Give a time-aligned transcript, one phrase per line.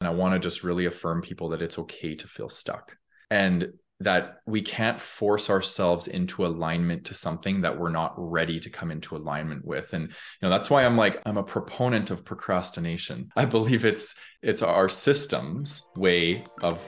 [0.00, 2.96] And I want to just really affirm people that it's okay to feel stuck.
[3.30, 8.70] And that we can't force ourselves into alignment to something that we're not ready to
[8.70, 9.92] come into alignment with.
[9.92, 13.30] And you know that's why i'm like i'm a proponent of procrastination.
[13.36, 16.80] I believe it's it's our systems way of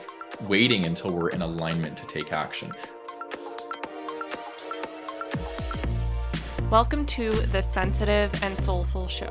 [0.47, 2.71] waiting until we're in alignment to take action.
[6.71, 9.29] Welcome to the sensitive and soulful show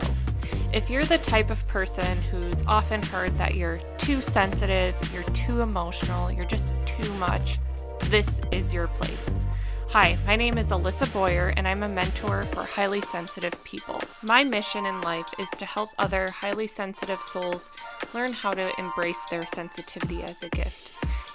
[0.72, 5.60] if you're the type of person who's often heard that you're too sensitive you're too
[5.60, 7.58] emotional you're just too much
[8.10, 9.40] this is your place.
[9.88, 14.00] Hi, my name is Alissa Boyer, and I'm a mentor for highly sensitive people.
[14.22, 17.70] My mission in life is to help other highly sensitive souls
[18.12, 20.90] learn how to embrace their sensitivity as a gift.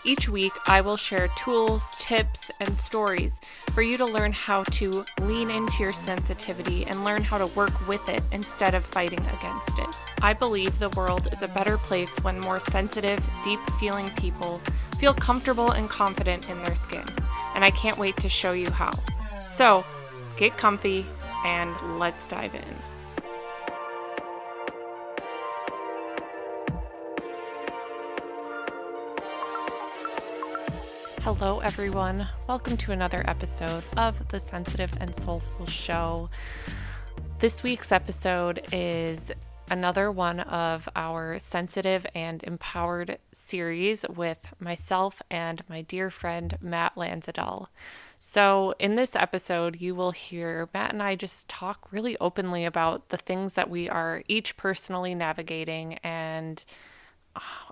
[0.07, 3.41] Each week, I will share tools, tips, and stories
[3.73, 7.85] for you to learn how to lean into your sensitivity and learn how to work
[7.89, 9.99] with it instead of fighting against it.
[10.21, 14.61] I believe the world is a better place when more sensitive, deep feeling people
[14.97, 17.03] feel comfortable and confident in their skin,
[17.53, 18.91] and I can't wait to show you how.
[19.45, 19.83] So,
[20.37, 21.05] get comfy
[21.43, 22.86] and let's dive in.
[31.27, 32.25] Hello, everyone.
[32.47, 36.29] Welcome to another episode of the Sensitive and Soulful Show.
[37.39, 39.33] This week's episode is
[39.69, 46.95] another one of our sensitive and empowered series with myself and my dear friend Matt
[46.95, 47.67] Landsiedel.
[48.21, 53.09] So, in this episode, you will hear Matt and I just talk really openly about
[53.09, 55.95] the things that we are each personally navigating.
[55.95, 56.63] And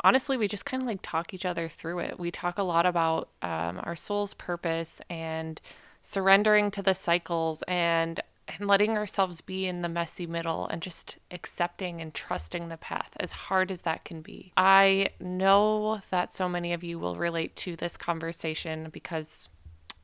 [0.03, 2.19] honestly, we just kind of like talk each other through it.
[2.19, 5.59] We talk a lot about um, our soul's purpose and
[6.01, 11.17] surrendering to the cycles and and letting ourselves be in the messy middle and just
[11.31, 14.53] accepting and trusting the path, as hard as that can be.
[14.55, 19.49] I know that so many of you will relate to this conversation because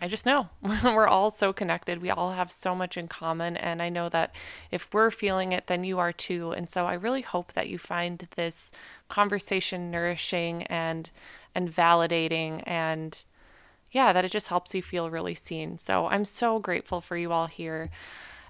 [0.02, 2.02] I just know we're all so connected.
[2.02, 3.56] We all have so much in common.
[3.56, 4.34] And I know that
[4.72, 6.52] if we're feeling it, then you are too.
[6.52, 8.72] And so I really hope that you find this
[9.08, 11.10] conversation nourishing and
[11.54, 13.24] and validating and
[13.92, 15.78] yeah, that it just helps you feel really seen.
[15.78, 17.90] So I'm so grateful for you all here.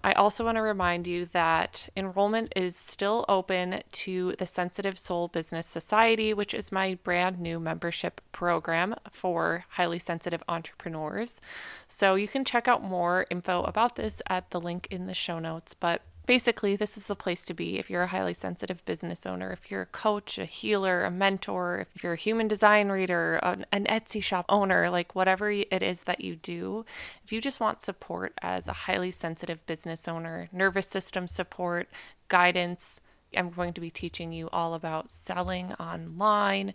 [0.03, 5.27] I also want to remind you that enrollment is still open to the Sensitive Soul
[5.27, 11.39] Business Society, which is my brand new membership program for highly sensitive entrepreneurs.
[11.87, 15.37] So you can check out more info about this at the link in the show
[15.37, 15.75] notes.
[15.75, 19.51] But basically, this is the place to be if you're a highly sensitive business owner,
[19.51, 23.65] if you're a coach, a healer, a mentor, if you're a human design reader, an,
[23.71, 26.85] an, Etsy shop owner, like whatever it is that you do.
[27.23, 31.89] If you just want support as a highly sensitive business owner, nervous system support,
[32.27, 33.01] guidance,
[33.35, 36.73] I'm going to be teaching you all about selling online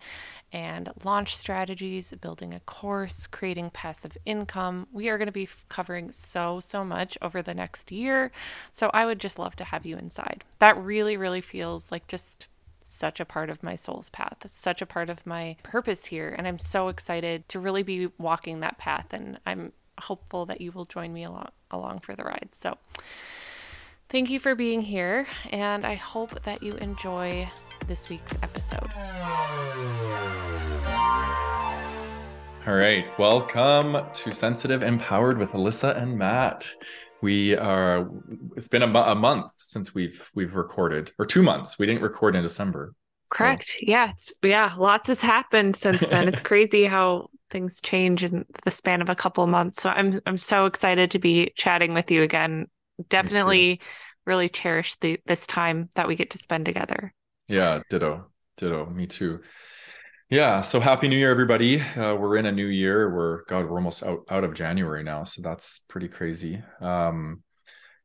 [0.53, 4.87] and launch strategies, building a course, creating passive income.
[4.93, 8.31] We are going to be covering so, so much over the next year.
[8.73, 10.45] So I would just love to have you inside.
[10.59, 12.47] That really, really feels like just
[12.83, 14.39] such a part of my soul's path.
[14.45, 16.35] It's such a part of my purpose here.
[16.37, 19.13] And I'm so excited to really be walking that path.
[19.13, 22.49] And I'm hopeful that you will join me along, along for the ride.
[22.53, 22.79] So,
[24.09, 27.51] Thank you for being here, and I hope that you enjoy
[27.89, 28.89] this week's episode.
[32.69, 36.69] All right, welcome to Sensitive Empowered with Alissa and Matt.
[37.21, 38.09] We are.
[38.57, 41.77] It's been a, a month since we've we've recorded, or two months.
[41.77, 42.95] We didn't record in December.
[43.31, 43.65] Correct.
[43.65, 43.79] So.
[43.83, 44.11] Yeah.
[44.11, 44.73] It's, yeah.
[44.79, 46.29] Lots has happened since then.
[46.29, 49.83] it's crazy how things change in the span of a couple of months.
[49.83, 52.69] So I'm I'm so excited to be chatting with you again
[53.09, 53.81] definitely
[54.27, 57.13] really cherish the this time that we get to spend together.
[57.49, 58.27] Yeah, ditto,
[58.57, 58.87] ditto.
[58.87, 59.41] Me too.
[60.29, 60.63] Yeah.
[60.63, 61.81] So happy New Year, everybody.
[61.81, 63.15] Uh, we're in a new year.
[63.15, 66.61] We're God, we're almost out out of January now, so that's pretty crazy.
[66.81, 67.43] Um,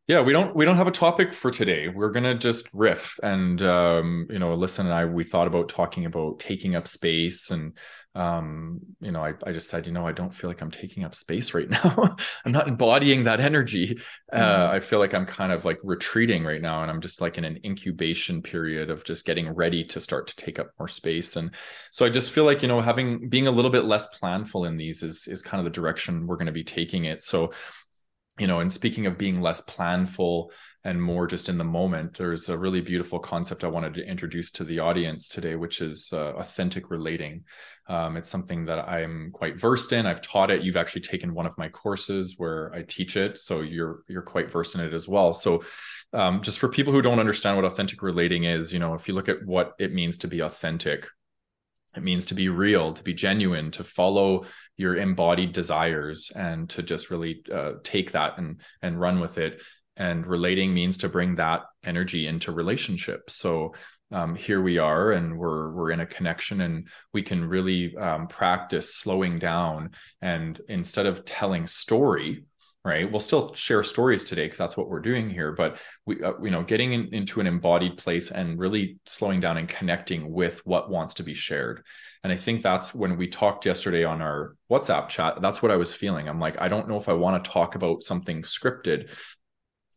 [0.07, 1.87] yeah, we don't we don't have a topic for today.
[1.87, 6.05] We're gonna just riff, and um, you know, Alissa and I we thought about talking
[6.05, 7.73] about taking up space and
[8.13, 11.05] um you know I, I just said you know i don't feel like i'm taking
[11.05, 14.01] up space right now i'm not embodying that energy
[14.33, 14.61] uh, mm-hmm.
[14.61, 17.37] uh i feel like i'm kind of like retreating right now and i'm just like
[17.37, 21.37] in an incubation period of just getting ready to start to take up more space
[21.37, 21.51] and
[21.93, 24.75] so i just feel like you know having being a little bit less planful in
[24.75, 27.49] these is is kind of the direction we're going to be taking it so
[28.39, 30.49] you know and speaking of being less planful
[30.83, 34.51] and more just in the moment there's a really beautiful concept i wanted to introduce
[34.51, 37.43] to the audience today which is uh, authentic relating.
[37.87, 40.05] Um, it's something that i'm quite versed in.
[40.05, 40.63] I've taught it.
[40.63, 44.51] You've actually taken one of my courses where i teach it so you're you're quite
[44.51, 45.33] versed in it as well.
[45.33, 45.63] So
[46.13, 49.13] um, just for people who don't understand what authentic relating is you know if you
[49.13, 51.07] look at what it means to be authentic
[51.95, 54.45] it means to be real to be genuine to follow
[54.77, 59.61] your embodied desires and to just really uh, take that and and run with it
[59.97, 63.29] and relating means to bring that energy into relationship.
[63.29, 63.73] so
[64.13, 68.27] um, here we are and we're we're in a connection and we can really um,
[68.27, 69.91] practice slowing down
[70.21, 72.43] and instead of telling story
[72.83, 76.33] right we'll still share stories today because that's what we're doing here but we uh,
[76.41, 80.65] you know getting in, into an embodied place and really slowing down and connecting with
[80.65, 81.83] what wants to be shared
[82.23, 85.75] and i think that's when we talked yesterday on our whatsapp chat that's what i
[85.75, 89.09] was feeling i'm like i don't know if i want to talk about something scripted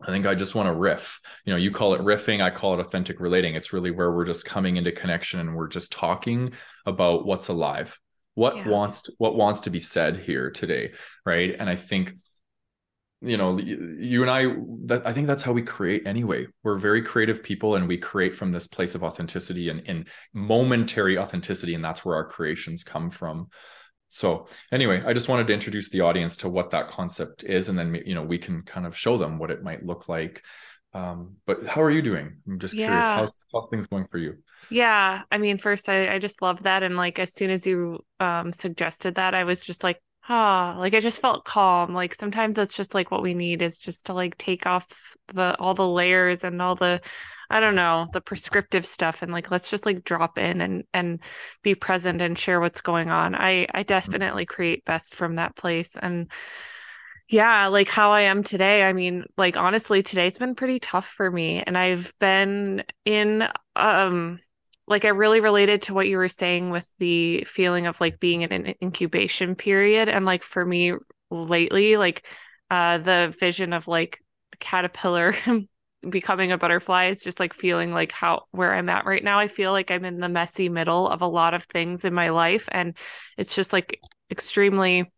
[0.02, 1.20] I think I just want to riff.
[1.44, 3.54] You know, you call it riffing, I call it authentic relating.
[3.54, 6.52] It's really where we're just coming into connection and we're just talking
[6.84, 7.98] about what's alive.
[8.34, 8.68] What yeah.
[8.68, 10.92] wants to, what wants to be said here today,
[11.24, 11.54] right?
[11.58, 12.14] And I think
[13.20, 14.44] you know you and i
[14.84, 16.46] that i think that's how we create anyway.
[16.62, 21.16] We're very creative people and we create from this place of authenticity and, and momentary
[21.18, 23.48] authenticity and that's where our creations come from.
[24.08, 27.78] So anyway i just wanted to introduce the audience to what that concept is and
[27.78, 30.42] then you know we can kind of show them what it might look like.
[30.92, 32.36] Um, but how are you doing?
[32.46, 32.86] I'm just yeah.
[32.86, 34.34] curious how's, how's things going for you?
[34.70, 35.22] Yeah.
[35.30, 36.82] I mean first I, I just love that.
[36.82, 40.94] And like as soon as you um, suggested that i was just like ah, like
[40.94, 41.94] I just felt calm.
[41.94, 45.56] Like sometimes that's just like what we need is just to like take off the
[45.58, 47.00] all the layers and all the
[47.50, 51.20] I don't know, the prescriptive stuff and like let's just like drop in and and
[51.62, 53.34] be present and share what's going on.
[53.34, 53.82] I I mm-hmm.
[53.82, 56.30] definitely create best from that place and
[57.28, 58.82] yeah, like how I am today.
[58.82, 64.40] I mean, like honestly, today's been pretty tough for me and I've been in um
[64.86, 68.42] like I really related to what you were saying with the feeling of like being
[68.42, 70.08] in an incubation period.
[70.08, 70.92] And like for me
[71.30, 72.26] lately, like
[72.70, 74.20] uh the vision of like
[74.52, 75.34] a caterpillar
[76.10, 79.38] becoming a butterfly is just like feeling like how where I'm at right now.
[79.38, 82.30] I feel like I'm in the messy middle of a lot of things in my
[82.30, 82.68] life.
[82.70, 82.96] And
[83.38, 84.00] it's just like
[84.30, 85.10] extremely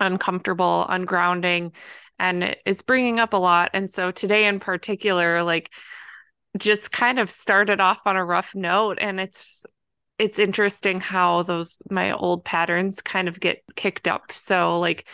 [0.00, 1.74] uncomfortable, ungrounding,
[2.18, 3.70] and it's bringing up a lot.
[3.74, 5.72] And so today in particular, like
[6.58, 9.64] just kind of started off on a rough note and it's
[10.18, 14.30] it's interesting how those my old patterns kind of get kicked up.
[14.32, 15.08] So like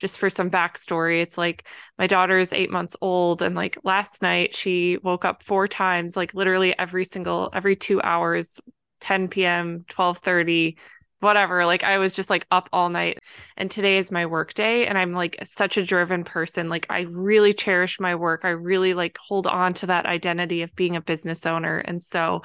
[0.00, 1.66] just for some backstory it's like
[1.98, 6.16] my daughter is eight months old and like last night she woke up four times
[6.16, 8.60] like literally every single every two hours
[9.00, 10.76] 10 p.m 12 30
[11.24, 11.66] whatever.
[11.66, 13.18] Like I was just like up all night.
[13.56, 14.86] And today is my work day.
[14.86, 16.68] And I'm like such a driven person.
[16.68, 18.42] Like I really cherish my work.
[18.44, 21.78] I really like hold on to that identity of being a business owner.
[21.78, 22.42] And so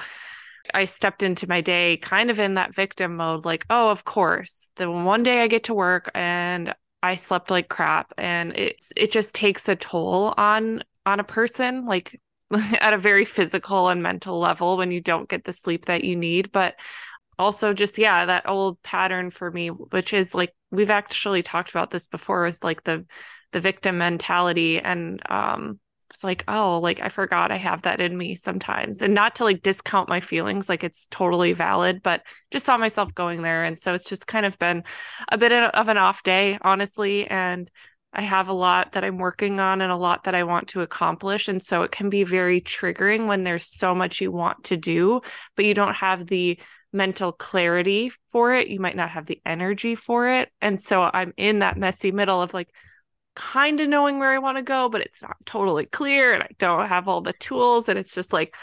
[0.73, 4.67] I stepped into my day kind of in that victim mode, like, oh, of course.
[4.75, 8.13] The one day I get to work and I slept like crap.
[8.17, 12.19] And it it just takes a toll on on a person, like
[12.79, 16.15] at a very physical and mental level when you don't get the sleep that you
[16.15, 16.51] need.
[16.51, 16.75] But
[17.39, 21.89] also just yeah that old pattern for me which is like we've actually talked about
[21.89, 23.05] this before is like the
[23.51, 24.79] the victim mentality.
[24.79, 29.01] And um it's like oh like i forgot i have that in me sometimes.
[29.01, 33.13] And not to like discount my feelings like it's totally valid but just saw myself
[33.13, 33.63] going there.
[33.63, 34.83] And so it's just kind of been
[35.31, 37.27] a bit of an off day honestly.
[37.27, 37.69] And
[38.13, 40.81] I have a lot that I'm working on and a lot that I want to
[40.81, 41.47] accomplish.
[41.47, 45.21] And so it can be very triggering when there's so much you want to do,
[45.55, 46.59] but you don't have the
[46.91, 48.67] mental clarity for it.
[48.67, 50.49] You might not have the energy for it.
[50.59, 52.69] And so I'm in that messy middle of like
[53.35, 56.49] kind of knowing where I want to go, but it's not totally clear and I
[56.57, 57.89] don't have all the tools.
[57.89, 58.55] And it's just like,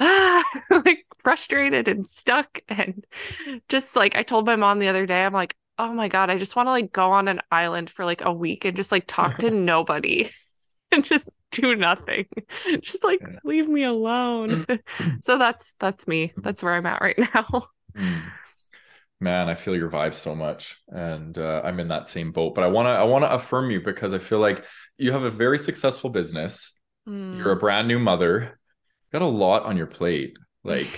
[0.00, 2.60] ah, like frustrated and stuck.
[2.68, 3.04] And
[3.68, 6.38] just like I told my mom the other day, I'm like, oh my God, I
[6.38, 9.04] just want to like go on an island for like a week and just like
[9.06, 10.30] talk to nobody
[10.92, 12.26] and just do nothing.
[12.80, 14.66] Just like leave me alone.
[15.20, 16.32] so that's that's me.
[16.36, 17.66] That's where I'm at right now.
[17.96, 18.22] Mm.
[19.20, 22.54] Man, I feel your vibe so much, and uh, I'm in that same boat.
[22.54, 24.64] But I want to I want to affirm you because I feel like
[24.98, 26.76] you have a very successful business.
[27.08, 27.38] Mm.
[27.38, 28.58] You're a brand new mother.
[29.12, 30.88] Got a lot on your plate, like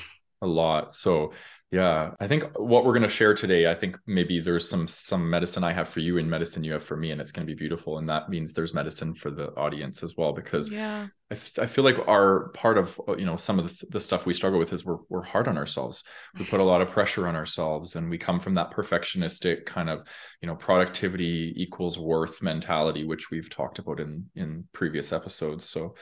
[0.41, 0.95] a lot.
[0.95, 1.33] So
[1.73, 5.29] yeah, I think what we're going to share today, I think maybe there's some some
[5.29, 7.53] medicine I have for you and medicine you have for me, and it's going to
[7.53, 7.99] be beautiful.
[7.99, 11.09] And that means there's medicine for the audience as well, because yeah.
[11.29, 14.27] I, f- I feel like our part of you know some of the, the stuff
[14.27, 16.05] we struggle with is we're we're hard on ourselves.
[16.39, 19.91] We put a lot of pressure on ourselves, and we come from that perfectionistic kind
[19.91, 20.07] of
[20.41, 25.69] you know productivity equals worth mentality, which we've talked about in in previous episodes.
[25.69, 25.97] So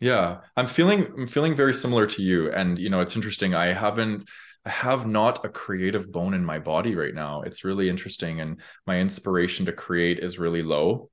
[0.00, 3.54] yeah, I'm feeling I'm feeling very similar to you, and you know it's interesting.
[3.54, 4.28] I haven't
[4.66, 7.42] have not a creative bone in my body right now.
[7.42, 8.40] It's really interesting.
[8.40, 11.10] And my inspiration to create is really low.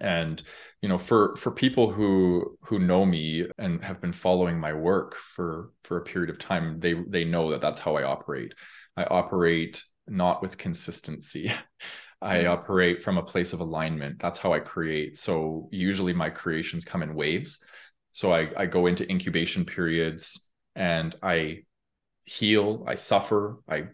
[0.00, 0.42] and
[0.80, 5.14] you know for for people who who know me and have been following my work
[5.16, 8.54] for for a period of time they they know that that's how i operate
[8.96, 11.52] i operate not with consistency
[12.22, 16.84] i operate from a place of alignment that's how i create so usually my creations
[16.84, 17.60] come in waves
[18.12, 21.58] so i i go into incubation periods and i
[22.24, 23.84] heal i suffer i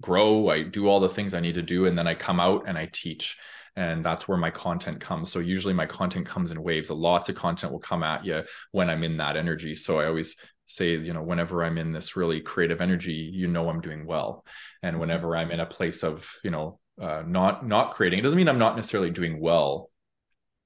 [0.00, 2.64] grow i do all the things i need to do and then i come out
[2.66, 3.36] and i teach.
[3.76, 5.30] And that's where my content comes.
[5.30, 6.90] So usually my content comes in waves.
[6.90, 8.42] A lots of content will come at you
[8.72, 9.74] when i'm in that energy.
[9.76, 13.68] So i always say you know whenever i'm in this really creative energy you know
[13.68, 14.44] i'm doing well.
[14.82, 18.36] And whenever i'm in a place of you know uh, not not creating it doesn't
[18.36, 19.90] mean i'm not necessarily doing well.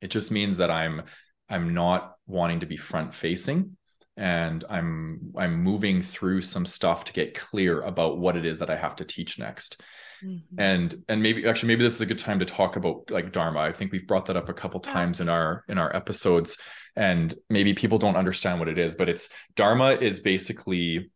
[0.01, 1.03] It just means that i'm
[1.51, 3.77] i'm not wanting to be front facing
[4.17, 8.71] and i'm i'm moving through some stuff to get clear about what it is that
[8.71, 9.81] i have to teach next
[10.25, 10.61] Mm-hmm.
[10.61, 13.61] And and maybe actually maybe this is a good time to talk about like dharma.
[13.61, 16.59] I think we've brought that up a couple times in our in our episodes
[16.95, 21.11] and maybe people don't understand what it is, but it's dharma is basically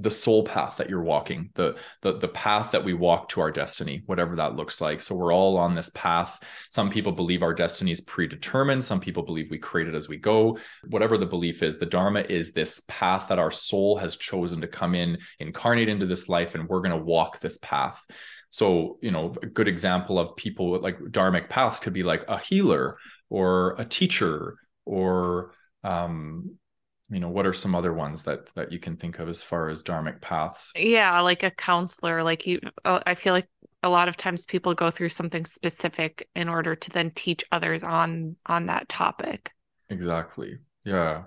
[0.00, 3.50] the soul path that you're walking the, the the path that we walk to our
[3.50, 5.00] destiny whatever that looks like.
[5.00, 6.42] So we're all on this path.
[6.68, 8.84] Some people believe our destiny is predetermined.
[8.84, 10.58] Some people believe we create it as we go.
[10.88, 14.68] Whatever the belief is the dharma is this path that our soul has chosen to
[14.68, 18.04] come in incarnate into this life and we're going to walk this path.
[18.50, 22.24] So you know a good example of people with like dharmic paths could be like
[22.26, 22.96] a healer
[23.30, 25.52] or a teacher or
[25.84, 26.56] um,
[27.10, 29.68] you know what are some other ones that that you can think of as far
[29.68, 30.72] as dharmic paths?
[30.76, 33.48] Yeah like a counselor like you uh, i feel like
[33.82, 37.84] a lot of times people go through something specific in order to then teach others
[37.84, 39.52] on on that topic.
[39.88, 40.58] Exactly.
[40.84, 41.24] Yeah.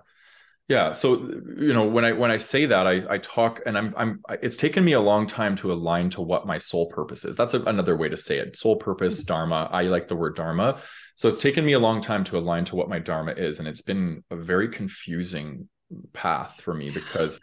[0.68, 1.16] Yeah so
[1.58, 4.56] you know when i when i say that i i talk and i'm i'm it's
[4.56, 7.36] taken me a long time to align to what my soul purpose is.
[7.36, 8.56] That's a, another way to say it.
[8.56, 9.28] Soul purpose mm-hmm.
[9.28, 9.70] dharma.
[9.72, 10.80] I like the word dharma
[11.22, 13.68] so it's taken me a long time to align to what my dharma is and
[13.68, 15.70] it's been a very confusing
[16.14, 17.40] path for me because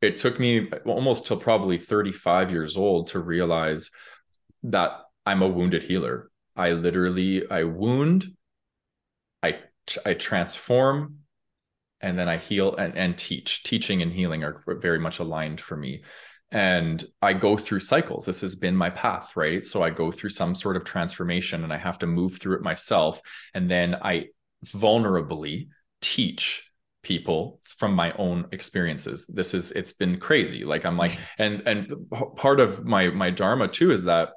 [0.00, 3.90] it took me almost till probably 35 years old to realize
[4.62, 4.92] that
[5.26, 6.30] I'm a wounded healer.
[6.56, 8.24] I literally I wound,
[9.42, 9.58] I
[10.06, 11.18] I transform,
[12.00, 13.62] and then I heal and, and teach.
[13.62, 16.02] Teaching and healing are very much aligned for me.
[16.52, 18.26] And I go through cycles.
[18.26, 19.64] This has been my path, right?
[19.64, 22.62] So I go through some sort of transformation and I have to move through it
[22.62, 23.20] myself.
[23.54, 24.26] And then I
[24.66, 25.68] vulnerably
[26.00, 26.70] teach
[27.02, 31.92] people from my own experiences this is it's been crazy like i'm like and and
[32.36, 34.30] part of my my dharma too is that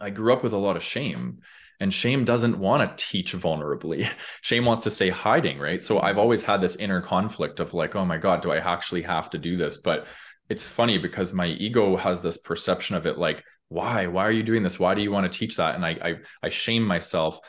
[0.00, 1.38] i grew up with a lot of shame
[1.78, 4.08] and shame doesn't want to teach vulnerably
[4.40, 7.94] shame wants to stay hiding right so i've always had this inner conflict of like
[7.94, 10.08] oh my god do i actually have to do this but
[10.48, 14.06] it's funny because my ego has this perception of it like why?
[14.06, 14.78] Why are you doing this?
[14.78, 15.74] Why do you want to teach that?
[15.74, 17.40] And i i, I shame myself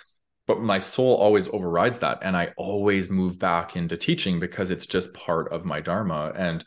[0.48, 4.88] but my soul always overrides that and i always move back into teaching because it's
[4.88, 6.32] just part of my dharma.
[6.36, 6.64] And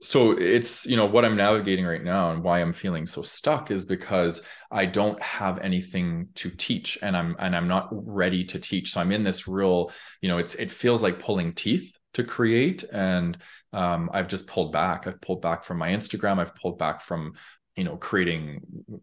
[0.00, 3.72] so it's you know what i'm navigating right now and why i'm feeling so stuck
[3.72, 8.60] is because i don't have anything to teach and i'm and i'm not ready to
[8.60, 8.92] teach.
[8.92, 12.84] So i'm in this real you know it's it feels like pulling teeth to create.
[12.92, 13.38] And
[13.72, 15.06] um, i've just pulled back.
[15.06, 16.38] I've pulled back from my instagram.
[16.38, 17.32] I've pulled back from
[17.76, 18.60] you know creating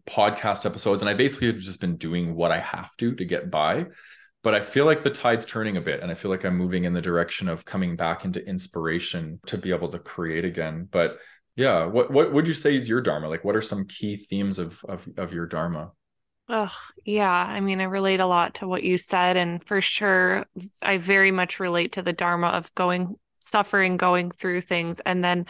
[0.08, 1.02] podcast episodes.
[1.02, 3.86] And i basically have just been doing what i have to to get by.
[4.42, 6.84] But i feel like the tide's turning a bit and i feel like i'm moving
[6.84, 10.88] in the direction of coming back into inspiration to be able to create again.
[10.90, 11.18] But
[11.56, 13.28] yeah what what would you say is your dharma?
[13.28, 15.92] Like what are some key themes of of, of your dharma
[16.48, 16.72] Oh,
[17.04, 17.32] yeah.
[17.32, 19.36] I mean, I relate a lot to what you said.
[19.36, 20.46] And for sure,
[20.80, 25.46] I very much relate to the Dharma of going, suffering, going through things, and then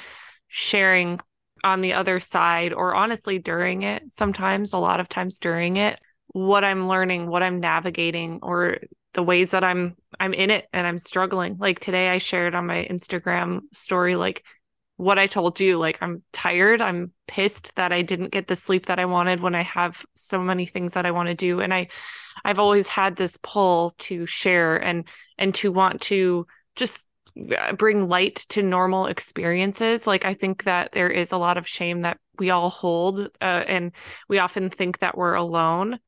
[0.49, 1.21] sharing
[1.65, 5.99] on the other side or honestly during it sometimes a lot of times during it
[6.29, 8.77] what i'm learning what i'm navigating or
[9.15, 12.67] the ways that i'm i'm in it and i'm struggling like today i shared on
[12.67, 14.45] my instagram story like
[14.97, 16.81] what i told you like i'm tired.
[16.81, 20.41] I'm pissed that i didn't get the sleep that i wanted when i have so
[20.43, 21.61] many things that i want to do.
[21.61, 21.89] And i
[22.45, 25.07] i've always had this pull to share and
[25.39, 27.09] and to want to just
[27.57, 30.07] uh, bring light to normal experiences.
[30.07, 33.65] Like i think that there is a lot of shame that we all hold uh,
[33.67, 33.93] and
[34.29, 35.99] we often think that we're alone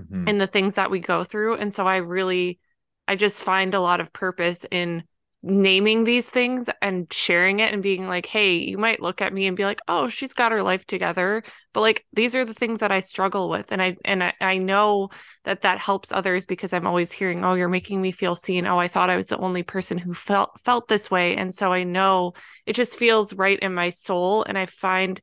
[0.00, 0.28] mm-hmm.
[0.28, 1.56] in the things that we go through.
[1.56, 2.60] And so i really
[3.08, 5.02] i just find a lot of purpose in
[5.42, 9.46] naming these things and sharing it and being like, hey, you might look at me
[9.46, 11.42] and be like, oh, she's got her life together.
[11.72, 13.72] But like, these are the things that I struggle with.
[13.72, 15.08] And I, and I, I know
[15.44, 18.66] that that helps others because I'm always hearing, oh, you're making me feel seen.
[18.66, 21.36] Oh, I thought I was the only person who felt, felt this way.
[21.36, 22.34] And so I know
[22.66, 24.44] it just feels right in my soul.
[24.44, 25.18] And I find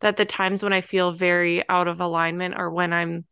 [0.00, 3.24] that the times when I feel very out of alignment or when I'm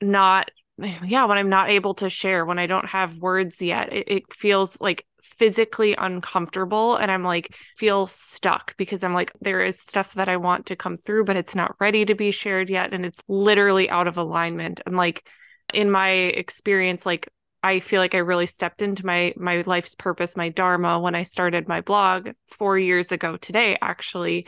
[0.00, 0.50] not
[1.04, 4.32] yeah, when I'm not able to share, when I don't have words yet, it, it,
[4.32, 6.96] feels like physically uncomfortable.
[6.96, 10.76] And I'm like, feel stuck because I'm like, there is stuff that I want to
[10.76, 12.92] come through, but it's not ready to be shared yet.
[12.92, 14.80] And it's literally out of alignment.
[14.86, 15.26] And like,
[15.72, 17.28] in my experience, like,
[17.62, 21.24] I feel like I really stepped into my my life's purpose, my dharma when I
[21.24, 24.46] started my blog 4 years ago today actually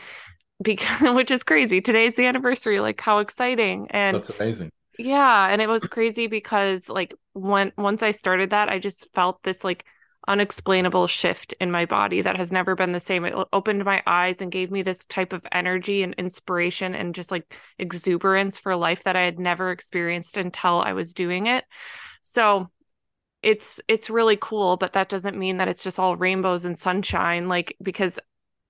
[0.63, 1.81] because which is crazy.
[1.81, 3.87] Today's the anniversary, like how exciting.
[3.89, 8.67] And That's amazing yeah, and it was crazy because like when once I started that,
[8.67, 9.85] I just felt this like
[10.27, 13.23] unexplainable shift in my body that has never been the same.
[13.23, 17.31] It opened my eyes and gave me this type of energy and inspiration and just
[17.31, 21.63] like exuberance for life that I had never experienced until I was doing it.
[22.21, 22.69] So
[23.41, 27.47] it's it's really cool, but that doesn't mean that it's just all rainbows and sunshine
[27.47, 28.19] like because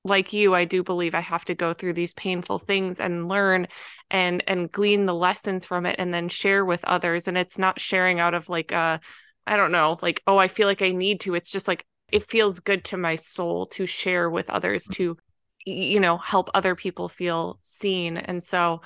[0.10, 3.68] like you i do believe i have to go through these painful things and learn
[4.12, 7.28] and and glean the lessons from it and then share with others.
[7.28, 9.00] And it's not sharing out of like a
[9.48, 11.36] i don't know like oh i feel like i need to.
[11.36, 14.96] It's just like it feels good to my soul to share with others mm.
[14.96, 15.18] to
[15.66, 18.18] you know help other people feel seen.
[18.18, 18.82] And so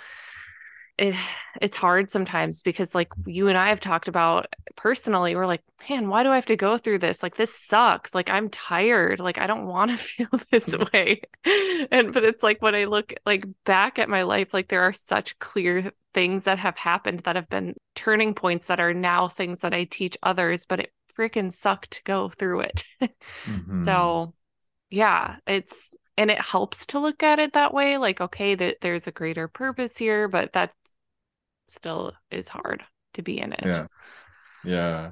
[0.98, 1.16] it,
[1.60, 6.08] it's hard sometimes because like you and I have talked about personally we're like man
[6.08, 7.24] why do I have to go through this?
[7.24, 8.14] Like this sucks.
[8.14, 9.20] Like I'm tired.
[9.20, 10.84] Like I don't want to feel this mm-hmm.
[10.94, 11.22] way.
[11.92, 14.94] And but it's like when I look like back at my life like there are
[14.94, 19.62] such clear things that have happened that have been turning points that are now things
[19.62, 22.84] that I teach others but it freaking sucked to go through it.
[23.46, 23.84] Mm-hmm.
[23.84, 24.34] so
[24.90, 29.08] yeah it's and it helps to look at it that way like okay that there's
[29.08, 30.72] a greater purpose here but that
[31.67, 33.65] still is hard to be in it.
[33.65, 33.88] Yeah.
[34.63, 35.12] Yeah.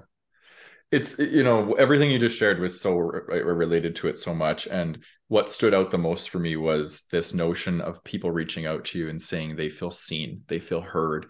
[0.92, 4.68] It's you know everything you just shared was so re- related to it so much
[4.68, 8.84] and what stood out the most for me was this notion of people reaching out
[8.84, 11.28] to you and saying they feel seen, they feel heard.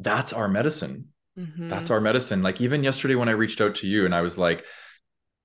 [0.00, 1.08] That's our medicine.
[1.38, 1.68] Mm-hmm.
[1.68, 2.42] That's our medicine.
[2.42, 4.64] Like even yesterday when I reached out to you and I was like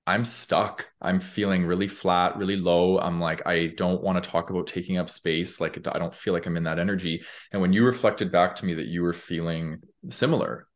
[0.06, 0.90] I'm stuck.
[1.00, 2.98] I'm feeling really flat, really low.
[2.98, 5.60] I'm like, I don't want to talk about taking up space.
[5.60, 7.24] Like, I don't feel like I'm in that energy.
[7.52, 10.66] And when you reflected back to me that you were feeling similar,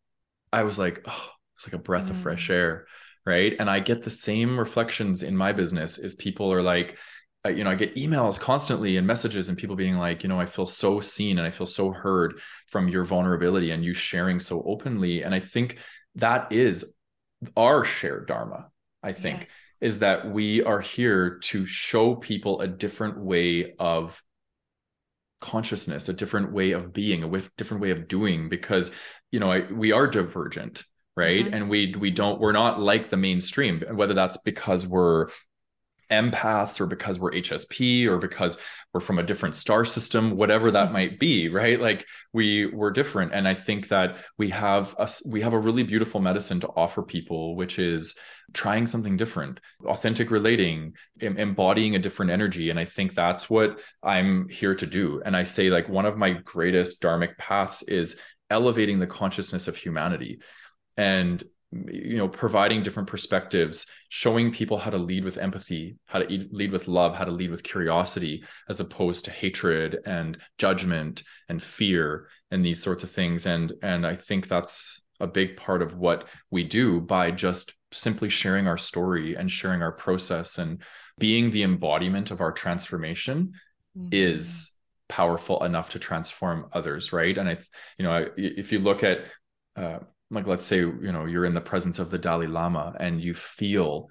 [0.50, 2.10] I was like, oh, it's like a breath mm.
[2.10, 2.86] of fresh air.
[3.26, 3.54] Right.
[3.58, 6.96] And I get the same reflections in my business is people are like,
[7.46, 10.46] you know, I get emails constantly and messages and people being like, you know, I
[10.46, 14.62] feel so seen and I feel so heard from your vulnerability and you sharing so
[14.66, 15.22] openly.
[15.22, 15.76] And I think
[16.14, 16.94] that is
[17.56, 18.68] our shared dharma
[19.02, 19.72] I think, yes.
[19.80, 24.20] is that we are here to show people a different way of
[25.40, 28.90] consciousness, a different way of being, a different way of doing, because
[29.30, 30.84] you know I, we are divergent,
[31.16, 31.44] right?
[31.44, 31.54] Mm-hmm.
[31.54, 35.28] And we we don't we're not like the mainstream, whether that's because we're
[36.10, 38.58] empaths or because we're HSP or because
[38.92, 40.92] we're from a different star system whatever that mm-hmm.
[40.94, 41.80] might be right?
[41.80, 43.32] Like we we're different.
[43.34, 47.02] And i think that we have us we have a really beautiful medicine to offer
[47.02, 48.14] people which is
[48.54, 52.70] trying something different authentic relating em- embodying a different energy.
[52.70, 55.22] And i think that's what i'm here to do.
[55.24, 58.16] And i say like one of my greatest dharmic paths is
[58.50, 60.40] elevating the consciousness of humanity.
[60.96, 66.48] And you know providing different perspectives showing people how to lead with empathy how to
[66.50, 71.62] lead with love how to lead with curiosity as opposed to hatred and judgment and
[71.62, 73.46] fear and these sorts of things.
[73.46, 78.28] And and i think that's a big part of what we do by just simply
[78.28, 80.58] sharing our story and sharing our process.
[80.58, 80.80] And
[81.18, 83.54] being the embodiment of our transformation
[83.98, 84.08] mm-hmm.
[84.12, 84.70] is
[85.08, 87.36] powerful enough to transform others right?
[87.36, 87.58] And i
[87.98, 89.26] you know if you look at
[89.76, 89.98] uh,
[90.30, 93.34] like let's say you know you're in the presence of the dalai lama and you
[93.34, 94.08] feel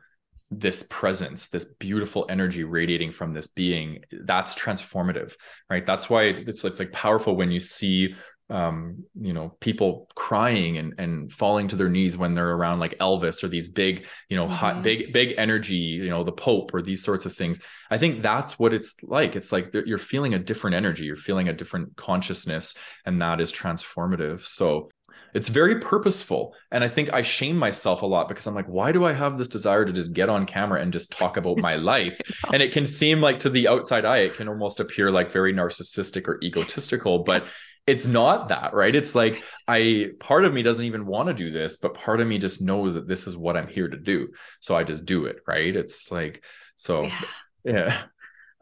[0.50, 5.34] this presence this beautiful energy radiating from this being that's transformative
[5.70, 5.86] right?
[5.86, 8.16] That's why it's, it's, it's like powerful when you see
[8.50, 12.98] um you know people crying and and falling to their knees when they're around like
[13.00, 14.54] elvis or these big you know mm-hmm.
[14.54, 17.60] hot big big energy you know the pope or these sorts of things.
[17.92, 19.36] I think that's what it's like.
[19.36, 21.04] It's like you're feeling a different energy.
[21.04, 22.74] You're feeling a different consciousness
[23.06, 24.42] and that is transformative.
[24.42, 24.92] So
[25.38, 26.56] it's very purposeful.
[26.72, 29.38] And I think I shame myself a lot because I'm like, why do I have
[29.38, 32.20] this desire to just get on camera and just talk about my life?
[32.52, 35.54] and it can seem like to the outside eye, it can almost appear like very
[35.54, 37.46] narcissistic or egotistical, but
[37.86, 38.96] it's not that, right?
[38.96, 42.28] It's like I part of me doesn't even want to do this, but part of
[42.28, 44.30] me just knows that this is what I'm here to do.
[44.60, 45.76] So I just do it, right?
[45.76, 46.44] It's like
[46.78, 47.22] so yeah.
[47.64, 48.04] yeah.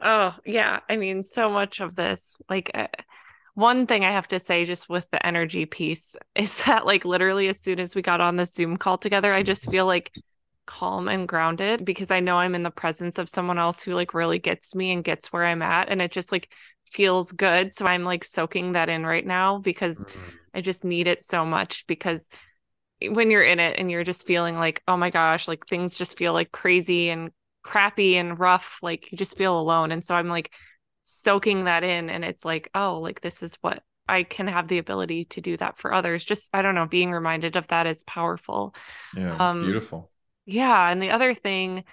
[0.01, 0.81] Oh, yeah.
[0.89, 2.87] I mean, so much of this like uh,
[3.55, 7.47] one thing I have to say, just with the energy piece, is that like literally
[7.47, 10.11] as soon as we got on the Zoom call together, I just feel like
[10.67, 14.13] calm and grounded because I know I'm in the presence of someone else who like
[14.13, 15.89] really gets me and gets where I'm at.
[15.89, 16.51] And it just like
[16.85, 17.73] feels good.
[17.73, 20.29] So I'm like soaking that in right now because mm-hmm.
[20.53, 22.27] I just need it so much because
[23.01, 26.17] when you're in it and you're just feeling like, oh my gosh, like things just
[26.17, 27.31] feel like crazy and
[27.63, 29.91] crappy and rough, like you just feel alone.
[29.91, 30.51] And so I'm like
[31.05, 34.79] soaking that in and it's like, oh, like this is what I can have the
[34.79, 36.25] ability to do that for others.
[36.25, 38.75] Just I don't know, being reminded of that is powerful.
[39.15, 39.37] Yeah.
[39.37, 40.11] Um, beautiful.
[40.45, 40.89] Yeah.
[40.89, 41.85] And the other thing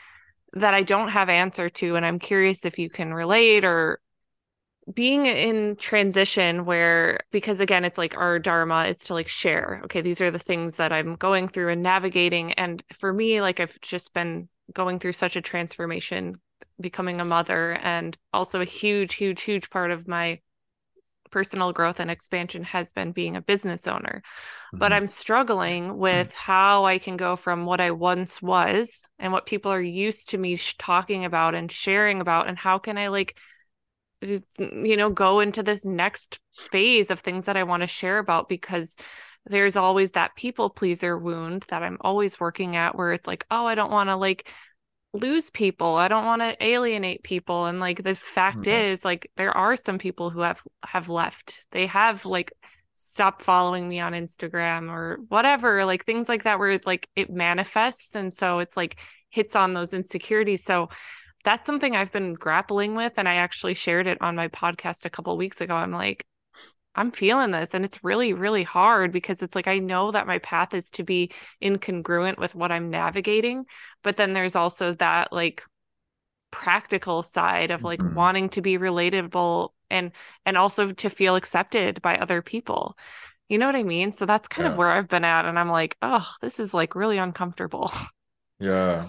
[0.54, 4.00] that I don't have answer to, and I'm curious if you can relate or
[4.92, 10.00] being in transition where because again it's like our dharma is to like share okay
[10.00, 13.80] these are the things that i'm going through and navigating and for me like i've
[13.80, 16.34] just been going through such a transformation
[16.80, 20.40] becoming a mother and also a huge huge huge part of my
[21.30, 24.78] personal growth and expansion has been being a business owner mm-hmm.
[24.78, 29.46] but i'm struggling with how i can go from what i once was and what
[29.46, 33.08] people are used to me sh- talking about and sharing about and how can i
[33.08, 33.38] like
[34.22, 36.38] you know go into this next
[36.70, 38.96] phase of things that i want to share about because
[39.46, 43.66] there's always that people pleaser wound that i'm always working at where it's like oh
[43.66, 44.52] i don't want to like
[45.12, 48.92] lose people i don't want to alienate people and like the fact mm-hmm.
[48.92, 52.52] is like there are some people who have have left they have like
[52.94, 58.14] stopped following me on instagram or whatever like things like that where like it manifests
[58.14, 60.88] and so it's like hits on those insecurities so
[61.44, 63.14] that's something I've been grappling with.
[63.18, 65.74] And I actually shared it on my podcast a couple weeks ago.
[65.74, 66.24] I'm like,
[66.94, 67.74] I'm feeling this.
[67.74, 71.04] And it's really, really hard because it's like, I know that my path is to
[71.04, 71.30] be
[71.62, 73.66] incongruent with what I'm navigating.
[74.02, 75.62] But then there's also that like
[76.50, 78.14] practical side of like mm-hmm.
[78.14, 80.12] wanting to be relatable and
[80.44, 82.94] and also to feel accepted by other people
[83.48, 84.72] you know what i mean so that's kind yeah.
[84.72, 87.90] of where i've been at and i'm like oh this is like really uncomfortable
[88.60, 89.06] yeah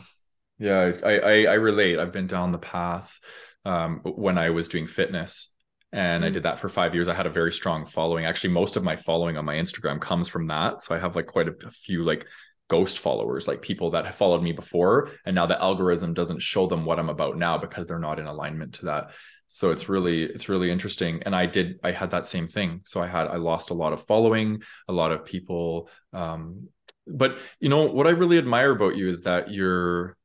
[0.64, 2.00] yeah, I, I, I relate.
[2.00, 3.20] I've been down the path
[3.66, 5.53] um, when I was doing fitness,
[5.94, 6.30] and mm-hmm.
[6.30, 7.08] I did that for five years.
[7.08, 8.26] I had a very strong following.
[8.26, 10.84] Actually, most of my following on my Instagram comes from that.
[10.84, 12.26] So I have like quite a, a few like
[12.68, 16.66] ghost followers, like people that have followed me before, and now the algorithm doesn't show
[16.66, 19.12] them what I'm about now because they're not in alignment to that.
[19.46, 21.22] So it's really it's really interesting.
[21.28, 22.82] And I did I had that same thing.
[22.86, 25.90] So I had I lost a lot of following, a lot of people.
[26.12, 26.70] Um,
[27.06, 30.18] but you know what I really admire about you is that you're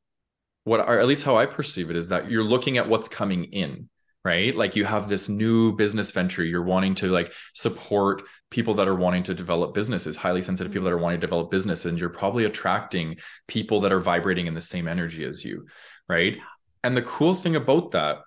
[0.64, 3.44] what are at least how I perceive it is that you're looking at what's coming
[3.44, 3.90] in
[4.24, 4.54] right?
[4.54, 6.44] Like you have this new business venture.
[6.44, 10.84] You're wanting to like support people that are wanting to develop businesses highly sensitive people
[10.84, 14.54] that are wanting to develop business and you're probably attracting people that are vibrating in
[14.54, 15.66] the same energy as you
[16.08, 16.38] right?
[16.82, 18.18] And the cool thing about that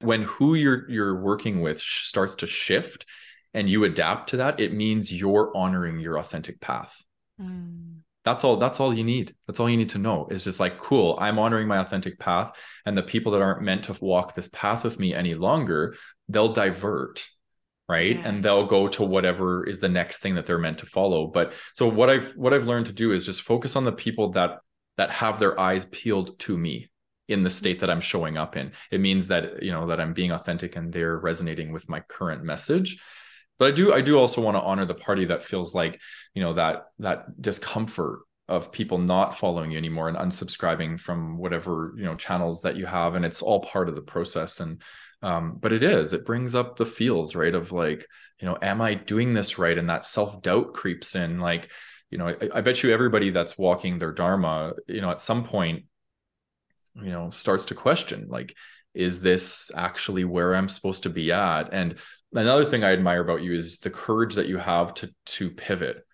[0.00, 3.04] when who you're you're working with starts to shift
[3.52, 7.04] and you adapt to that it means you're honoring your authentic path.
[7.40, 7.99] Mm
[8.30, 9.34] that's all that's all you need.
[9.46, 12.52] That's all you need to know is just like cool i'm honoring my authentic path
[12.86, 15.96] and the people that aren't meant to walk this path with me any longer
[16.28, 17.26] they'll divert
[17.88, 18.16] right?
[18.16, 18.24] Yes.
[18.24, 21.26] and they'll go to whatever is the next thing that they're meant to follow.
[21.26, 24.30] But so what i've what i've learned to do is just focus on the people
[24.32, 24.60] that
[24.96, 26.88] that have their eyes peeled to me
[27.26, 28.70] in the state that i'm showing up in.
[28.92, 32.44] It means that you know that i'm being authentic and they're resonating with my current
[32.44, 33.02] message
[33.60, 36.00] but i do i do also want to honor the party that feels like
[36.34, 41.94] you know that that discomfort of people not following you anymore and unsubscribing from whatever
[41.96, 44.58] you know channels that you have and it's all part of the process.
[44.58, 44.82] And
[45.22, 48.04] um, but it is it brings up the feels right of like
[48.40, 49.78] you know am i doing this right?
[49.78, 51.70] And that self-doubt creeps in like
[52.10, 55.44] you know I, I bet you everybody that's walking their dharma you know at some
[55.44, 55.84] point
[56.96, 58.56] you know starts to question like
[58.94, 61.72] is this actually where i'm supposed to be at?
[61.72, 61.98] And
[62.32, 66.04] another thing i admire about you is the courage that you have to to pivot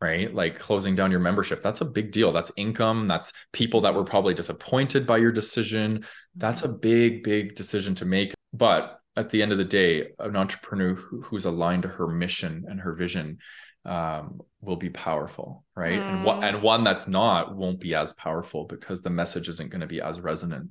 [0.00, 0.34] right?
[0.34, 2.30] Like closing down your membership that's a big deal.
[2.32, 6.04] That's income that's people that were probably disappointed by your decision.
[6.36, 8.34] That's a big big decision to make.
[8.52, 12.80] But at the end of the day an entrepreneur who's aligned to her mission and
[12.80, 13.38] her vision
[13.86, 16.00] um, will be powerful right?
[16.00, 16.08] Mm.
[16.08, 19.80] and what and one that's not won't be as powerful because the message isn't going
[19.80, 20.70] to be as resonant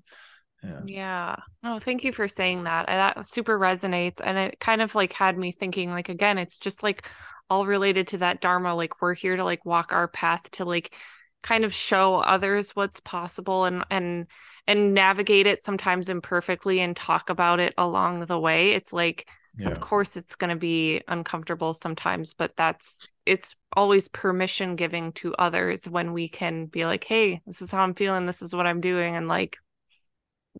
[0.63, 0.81] yeah.
[0.85, 1.35] yeah.
[1.63, 2.87] Oh, thank you for saying that.
[2.87, 4.21] That super resonates.
[4.23, 7.09] And it kind of like had me thinking, like, again, it's just like
[7.49, 8.73] all related to that Dharma.
[8.75, 10.95] Like, we're here to like walk our path to like
[11.41, 14.27] kind of show others what's possible and, and,
[14.65, 18.71] and navigate it sometimes imperfectly and talk about it along the way.
[18.71, 19.69] It's like, yeah.
[19.69, 25.35] of course, it's going to be uncomfortable sometimes, but that's it's always permission giving to
[25.35, 28.25] others when we can be like, hey, this is how I'm feeling.
[28.25, 29.15] This is what I'm doing.
[29.15, 29.57] And like,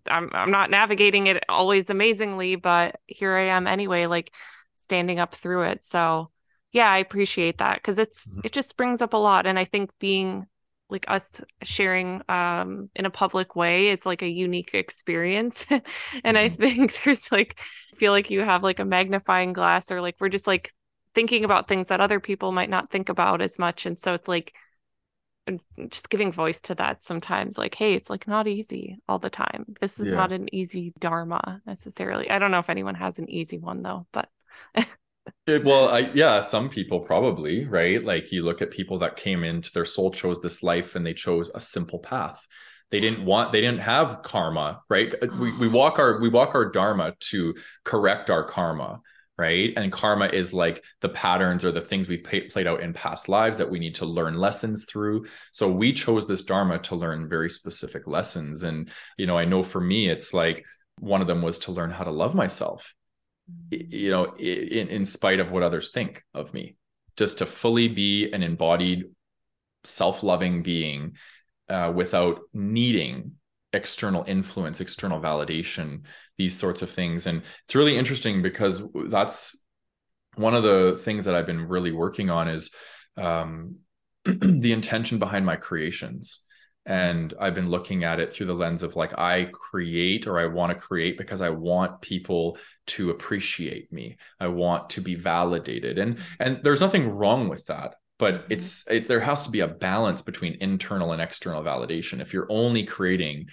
[0.10, 4.34] I'm I'm not navigating it always amazingly, but here I am anyway, like
[4.74, 5.84] standing up through it.
[5.84, 6.32] So
[6.72, 8.42] yeah, I appreciate that because it's mm-hmm.
[8.44, 9.46] it just brings up a lot.
[9.46, 10.48] And I think being
[10.90, 15.66] like us sharing um in a public way is like a unique experience.
[15.70, 16.38] and mm-hmm.
[16.38, 17.60] I think there's like
[17.94, 20.72] I feel like you have like a magnifying glass or like we're just like
[21.16, 23.86] thinking about things that other people might not think about as much.
[23.86, 24.54] And so it's like
[25.90, 29.66] just giving voice to that sometimes like hey it's like not easy all the time.
[29.82, 30.16] This is yeah.
[30.16, 32.30] not an easy dharma necessarily.
[32.30, 34.30] I don't know if anyone has an easy one though but
[35.48, 38.04] it, well I, yeah some people probably right?
[38.04, 41.14] Like you look at people that came into their soul chose this life and they
[41.14, 42.48] chose a simple path.
[42.92, 45.14] They didn't want they didn't have karma right?
[45.40, 49.02] We, we walk our we walk our dharma to correct our karma
[49.38, 49.74] right?
[49.76, 53.30] And karma is like the patterns or the things we pay, played out in past
[53.30, 55.26] lives that we need to learn lessons through.
[55.52, 58.64] So we chose this dharma to learn very specific lessons.
[58.64, 60.66] And you know i know for me it's like
[61.00, 62.94] one of them was to learn how to love myself
[63.70, 66.76] you know in, in spite of what others think of me.
[67.16, 69.06] Just to fully be an embodied
[69.84, 71.18] self-loving being
[71.70, 73.34] uh, without needing
[73.74, 76.04] external influence, external validation,
[76.38, 77.28] these sorts of things.
[77.28, 79.58] And it's really interesting because that's
[80.36, 82.74] one of the things that I've been really working on is
[83.18, 83.78] um,
[84.26, 86.40] the intention behind my creations.
[86.86, 90.48] And I've been looking at it through the lens of like, I create or I
[90.48, 92.58] want to create because I want people
[92.88, 94.18] to appreciate me.
[94.40, 95.98] I want to be validated.
[95.98, 98.54] And and there's nothing wrong with that but mm-hmm.
[98.54, 102.22] it's it, there has to be a balance between internal and external validation.
[102.22, 103.48] If you're only creating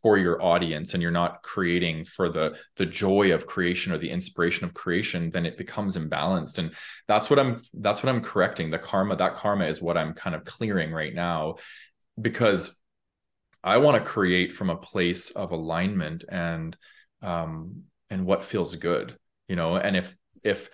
[0.00, 4.08] for your audience and you're not creating for the the joy of creation or the
[4.08, 6.56] inspiration of creation then it becomes imbalanced.
[6.56, 6.72] And
[7.06, 8.70] that's what i'm that's what i'm correcting.
[8.70, 11.56] The karma that karma is what i'm kind of clearing right now
[12.18, 12.80] because
[13.62, 16.74] i want to create from a place of alignment and
[17.20, 19.76] um and what feels good you know?
[19.76, 20.70] And if if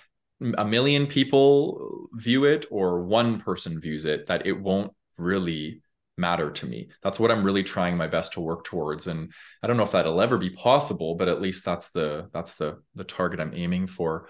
[0.57, 5.83] a million people view it or one person views it that it won't really
[6.17, 6.89] matter to me.
[7.03, 9.07] That's what i'm really trying my best to work towards.
[9.07, 12.53] And i don't know if that'll ever be possible but at least that's the that's
[12.53, 14.29] the the target i'm aiming for.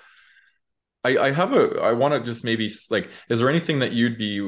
[1.02, 4.18] I i have a i want to just maybe like is there anything that you'd
[4.18, 4.40] be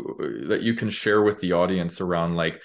[0.49, 2.61] that you can share with the audience around like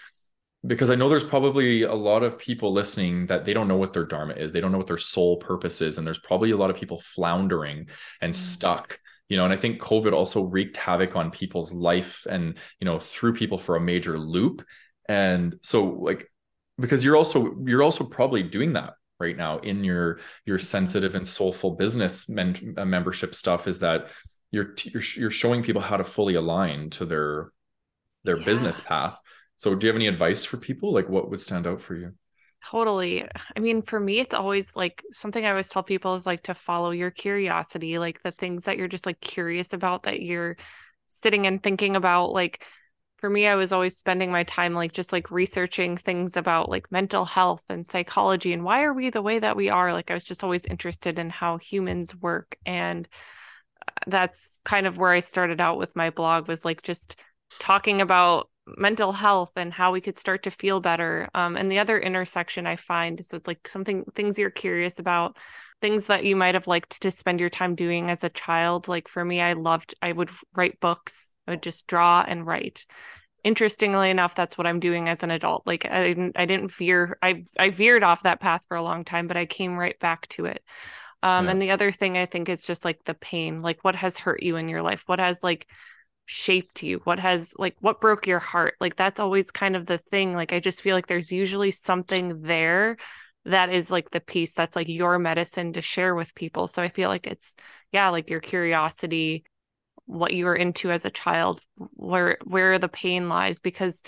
[0.66, 3.94] because I know there's probably a lot of people listening that they don't know what
[3.94, 4.52] their dharma is.
[4.52, 5.98] They don't know what their soul purpose is.
[5.98, 7.90] And there's probably a lot of people floundering
[8.22, 8.38] and mm-hmm.
[8.38, 9.00] stuck.
[9.30, 12.98] You know, and I think COVID also wreaked havoc on people's life and, you know,
[12.98, 14.66] threw people for a major loop.
[15.08, 16.32] And so like
[16.80, 21.28] because you're also you're also probably doing that right now in your your sensitive and
[21.28, 24.08] soulful business men- uh, membership stuff is that
[24.52, 27.52] you're, you're you're showing people how to fully align to their
[28.24, 28.46] their yeah.
[28.46, 29.20] business path
[29.58, 30.94] so do you have any advice for people?
[30.94, 32.14] Like what would stand out for you?
[32.66, 33.24] Totally.
[33.56, 36.54] I mean, for me, it's always like something I always tell people is like to
[36.54, 40.58] follow your curiosity, like the things that you're just like curious about that you're
[41.08, 42.34] sitting and thinking about.
[42.34, 42.66] Like
[43.18, 46.92] for me, I was always spending my time like just like researching things about like
[46.92, 49.94] mental health and psychology and why are we the way that we are.
[49.94, 52.58] Like I was just always interested in how humans work.
[52.66, 53.08] And
[53.88, 57.16] uh, that's kind of where I started out with my blog was like just
[57.60, 61.30] talking about mental health and how we could start to feel better.
[61.34, 65.38] Um, and the other intersection I find so it's like something things you're curious about,
[65.82, 68.88] things that you might have liked to spend your time doing as a child.
[68.88, 71.32] Like for me, I loved I would write books.
[71.48, 72.86] I would just draw and write.
[73.44, 75.64] Interestingly enough, that's what I'm doing as an adult.
[75.66, 79.06] Like I didn't I didn't veer I I veered off that path for a long
[79.06, 80.62] time, but I came right back to it.
[81.24, 81.52] Um, yeah.
[81.52, 84.44] and the other thing I think is just like the pain, like what has hurt
[84.44, 85.68] you in your life, what has like
[86.28, 87.02] shaped you?
[87.06, 88.76] What has like what broke your heart?
[88.80, 92.42] Like that's always kind of the thing like i just feel like there's usually something
[92.44, 92.98] there
[93.46, 96.68] that is like the piece that's like your medicine to share with people.
[96.68, 97.56] So i feel like it's
[97.92, 99.44] yeah like your curiosity
[100.06, 101.62] what you were into as a child
[101.96, 104.04] where where the pain lies because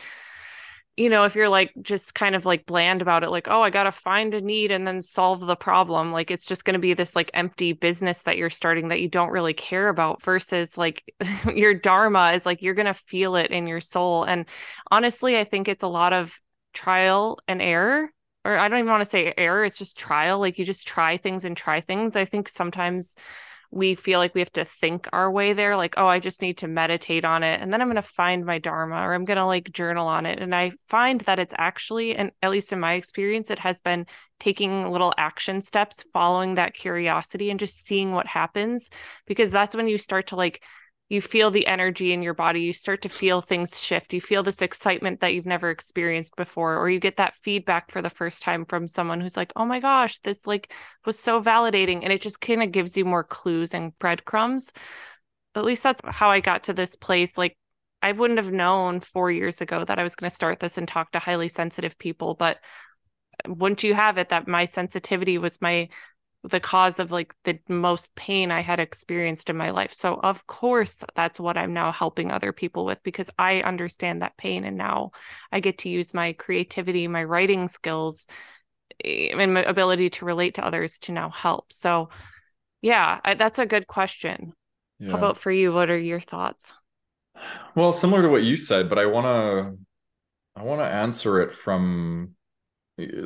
[1.00, 3.70] you know, if you're like just kind of like bland about it, like, oh, I
[3.70, 6.80] got to find a need and then solve the problem, like it's just going to
[6.80, 10.78] be this like empty business that you're starting that you don't really care about versus
[10.78, 11.10] like
[11.56, 14.26] your dharma is like you're going to feel it in your soul.
[14.26, 14.46] And
[14.92, 16.38] honestly, I think it's a lot of
[16.74, 18.10] trial and error.
[18.44, 20.40] Or I don't even want to say error, it's just trial.
[20.40, 22.18] Like you just try things and try things.
[22.18, 23.16] I think sometimes
[23.72, 26.58] we feel like we have to think our way there like oh i just need
[26.58, 29.38] to meditate on it and then i'm going to find my dharma or i'm going
[29.38, 30.40] to like journal on it.
[30.40, 34.06] And i find that it's actually and at least in my experience it has been
[34.40, 38.90] taking little action steps following that curiosity and just seeing what happens
[39.28, 40.64] because that's when you start to like
[41.10, 44.44] you feel the energy in your body you start to feel things shift you feel
[44.44, 48.42] this excitement that you've never experienced before or you get that feedback for the first
[48.44, 50.72] time from someone who's like oh my gosh this like
[51.06, 54.72] was so validating and it just kind of gives you more clues and breadcrumbs.
[55.56, 57.58] At least that's how i got to this place like
[58.02, 60.88] i wouldn't have known 4 years ago that i was going to start this and
[60.88, 62.58] talk to highly sensitive people but
[63.46, 65.90] uh, once you have it that my sensitivity was my
[66.44, 69.94] the cause of like the most pain I had experienced in my life.
[69.94, 74.38] So of course that's what I'm now helping other people with because I understand that
[74.38, 75.12] pain and now
[75.52, 78.26] I get to use my creativity, my writing skills
[79.04, 81.74] eh, and my ability to relate to others to now help.
[81.74, 82.10] So
[82.82, 84.54] yeah, I, that's a good question.
[84.98, 85.12] Yeah.
[85.12, 85.74] How about for you?
[85.74, 86.74] What are your thoughts?
[87.76, 89.78] Well, similar to what you said, but I want to
[90.56, 92.36] I want to answer it from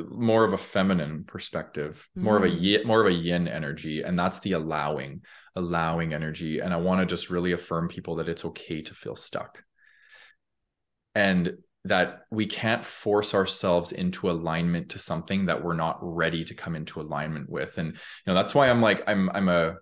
[0.08, 2.46] more of a feminine perspective more mm.
[2.46, 2.84] of a mm.
[2.84, 5.22] more of a yin energy and that's the allowing
[5.56, 9.16] allowing energy and i want to just really affirm people that it's okay to feel
[9.16, 9.64] stuck
[11.14, 11.56] and
[11.86, 16.74] that we can't force ourselves into alignment to something that we're not ready to come
[16.74, 19.76] into alignment with and you know that's why i'm like i'm i'm a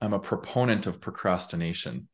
[0.00, 2.08] i'm a proponent of procrastination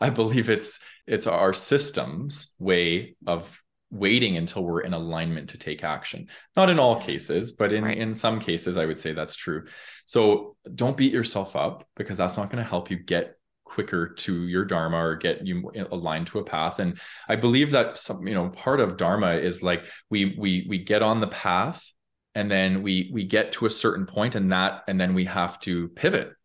[0.00, 3.62] I believe it's it's our systems way of
[3.98, 6.28] waiting until we're in alignment to take action.
[6.56, 7.96] Not in all cases, but in, right.
[7.96, 9.64] in some cases, I would say that's true.
[10.04, 14.46] So don't beat yourself up because that's not going to help you get quicker to
[14.46, 18.26] your dharma or get you uh, aligned to a path and i believe that some
[18.26, 21.92] you know part of dharma is like we we we get on the path
[22.36, 25.58] and then we we get to a certain point and that and then we have
[25.58, 26.35] to pivot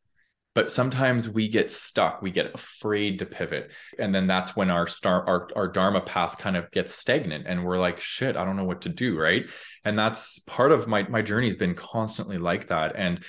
[0.53, 3.71] but sometimes we get stuck we get afraid to pivot.
[3.97, 7.63] And then that's when our star our, our dharma path kind of gets stagnant and
[7.63, 9.45] we're like shit i don't know what to do right?
[9.85, 12.95] And that's part of my my journey has been constantly like that.
[12.95, 13.23] And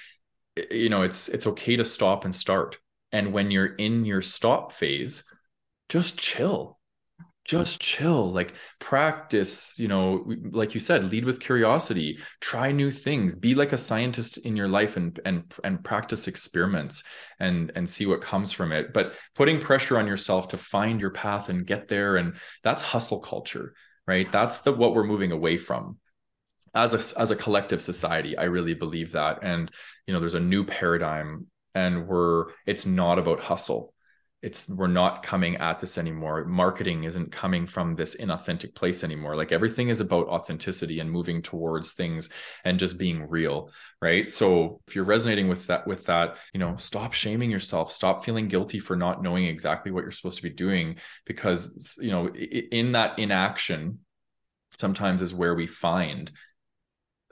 [0.70, 2.78] you know it's it's okay to stop and start.
[3.12, 5.24] And when you're in your stop phase
[5.88, 6.78] just chill
[7.44, 13.34] just chill like practice you know like you said lead with curiosity try new things
[13.34, 17.02] be like a scientist in your life and and and practice experiments
[17.40, 18.92] and and see what comes from it.
[18.92, 23.20] But putting pressure on yourself to find your path and get there and that's hustle
[23.20, 23.74] culture
[24.06, 24.30] right?
[24.32, 25.98] That's the what we're moving away from.
[26.74, 29.40] As a as a collective society i really believe that.
[29.42, 29.70] And
[30.06, 33.91] you know there's a new paradigm and we're it's not about hustle
[34.42, 36.44] it's we're not coming at this anymore.
[36.44, 39.36] Marketing isn't coming from this inauthentic place anymore.
[39.36, 42.28] Like everything is about authenticity and moving towards things
[42.64, 43.70] and just being real
[44.02, 44.28] right?
[44.30, 47.92] So if you're resonating with that with that you know stop shaming yourself.
[47.92, 52.10] Stop feeling guilty for not knowing exactly what you're supposed to be doing because you
[52.10, 54.00] know in that inaction
[54.78, 56.32] sometimes is where we find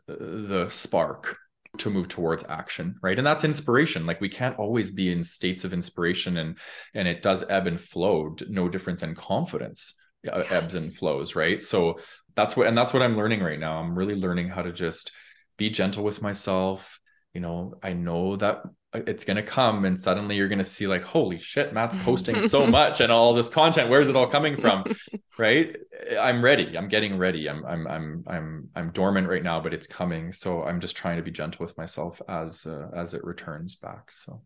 [0.08, 1.39] uh, the spark
[1.80, 3.18] to move towards action right?
[3.18, 4.06] And that's inspiration.
[4.06, 6.58] Like we can't always be in states of inspiration and
[6.94, 9.98] and it does ebb and flow no different than confidence
[10.32, 10.46] uh, yes.
[10.50, 11.60] ebbs and flows right?
[11.62, 11.98] So
[12.36, 13.78] that's what and that's what i'm learning right now.
[13.78, 15.12] I'm really learning how to just
[15.56, 17.00] be gentle with myself
[17.34, 18.62] you know i know that
[18.92, 22.40] it's going to come and suddenly you're going to see like holy shit matt's posting
[22.40, 23.88] so much and all this content.
[23.88, 24.84] Where's it all coming from?
[25.38, 25.74] Right?
[26.20, 26.76] I'm ready.
[26.76, 27.48] I'm getting ready.
[27.48, 30.32] I'm i'm i'm i'm i'm dormant right now but it's coming.
[30.34, 34.10] So i'm just trying to be gentle with myself as uh, as it returns back.
[34.12, 34.42] So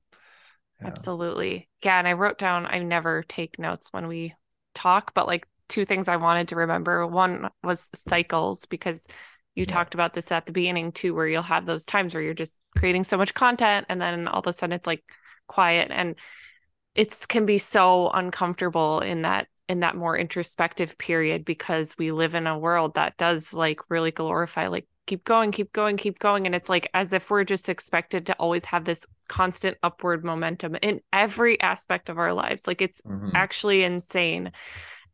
[0.81, 0.87] yeah.
[0.87, 1.69] absolutely.
[1.83, 4.35] Yeah and i wrote down i never take notes when we
[4.77, 7.05] talk but like two things i wanted to remember.
[7.05, 9.09] One was cycles because
[9.55, 9.73] you yeah.
[9.73, 12.59] talked about this at the beginning too where you'll have those times where you're just
[12.77, 15.05] creating so much content and then all of a sudden it's like
[15.47, 16.17] quiet and
[16.95, 22.35] it's can be so uncomfortable in that in that more introspective period because we live
[22.35, 26.47] in a world that does like really glorify like keep going keep going keep going
[26.47, 30.77] and it's like as if we're just expected to always have this constant upward momentum
[30.83, 33.31] in every aspect of our lives like it's mm-hmm.
[33.35, 34.51] actually insane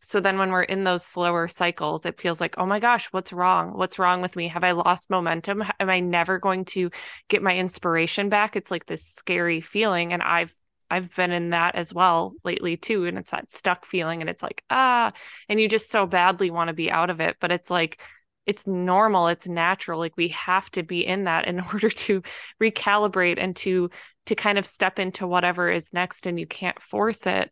[0.01, 3.35] so then when we're in those slower cycles, it feels like, oh my gosh, what's
[3.35, 3.77] wrong?
[3.77, 4.49] What's wrong with me?
[4.49, 5.63] Have I lost momentum?
[5.79, 6.91] Am I never going to
[7.29, 8.57] get my inspiration back?
[8.57, 10.13] It's like this scary feeling.
[10.13, 10.55] And I've
[10.91, 13.05] I've been in that as well lately too.
[13.05, 14.23] And it's that stuck feeling.
[14.23, 15.13] And it's like, ah,
[15.49, 17.37] and you just so badly want to be out of it.
[17.39, 18.01] But it's like,
[18.47, 20.01] it's normal, it's natural.
[20.01, 22.23] Like we have to be in that in order to
[22.61, 23.91] recalibrate and to
[24.27, 27.51] to kind of step into whatever is next and you can't force it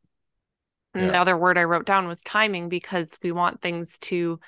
[0.98, 4.40] and the other word I wrote down was timing because we want things to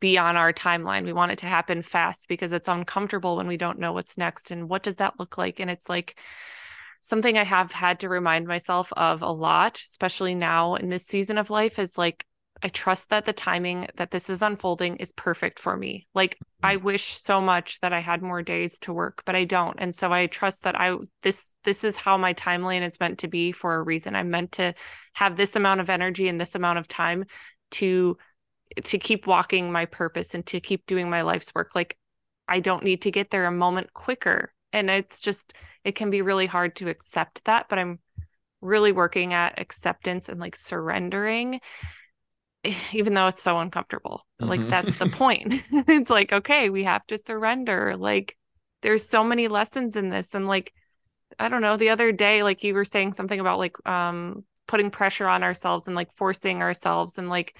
[0.00, 1.04] be on our timeline.
[1.04, 4.50] We want it to happen fast because it's uncomfortable when we don't know what's next
[4.50, 5.60] and what does that look like.
[5.60, 6.18] And it's like
[7.00, 11.38] something I have had to remind myself of a lot, especially now in this season
[11.38, 12.24] of life, is like
[12.64, 16.06] I trust that the timing that this is unfolding is perfect for me.
[16.14, 16.66] Like mm-hmm.
[16.66, 19.76] I wish so much that I had more days to work, but I don't.
[19.78, 23.28] And so I trust that I this this is how my timeline is meant to
[23.28, 24.16] be for a reason.
[24.16, 24.72] I'm meant to
[25.12, 27.26] have this amount of energy and this amount of time
[27.72, 28.16] to
[28.82, 31.72] to keep walking my purpose and to keep doing my life's work.
[31.74, 31.98] Like
[32.48, 34.54] I don't need to get there a moment quicker.
[34.72, 35.52] And it's just
[35.84, 37.98] it can be really hard to accept that, but I'm
[38.62, 41.60] really working at acceptance and like surrendering
[42.92, 44.26] even though it's so uncomfortable.
[44.40, 44.50] Mm-hmm.
[44.50, 45.54] Like that's the point.
[45.70, 47.96] it's like, okay, we have to surrender.
[47.96, 48.36] Like
[48.82, 50.72] there's so many lessons in this and like
[51.38, 54.90] I don't know, the other day like you were saying something about like um putting
[54.90, 57.56] pressure on ourselves and like forcing ourselves and like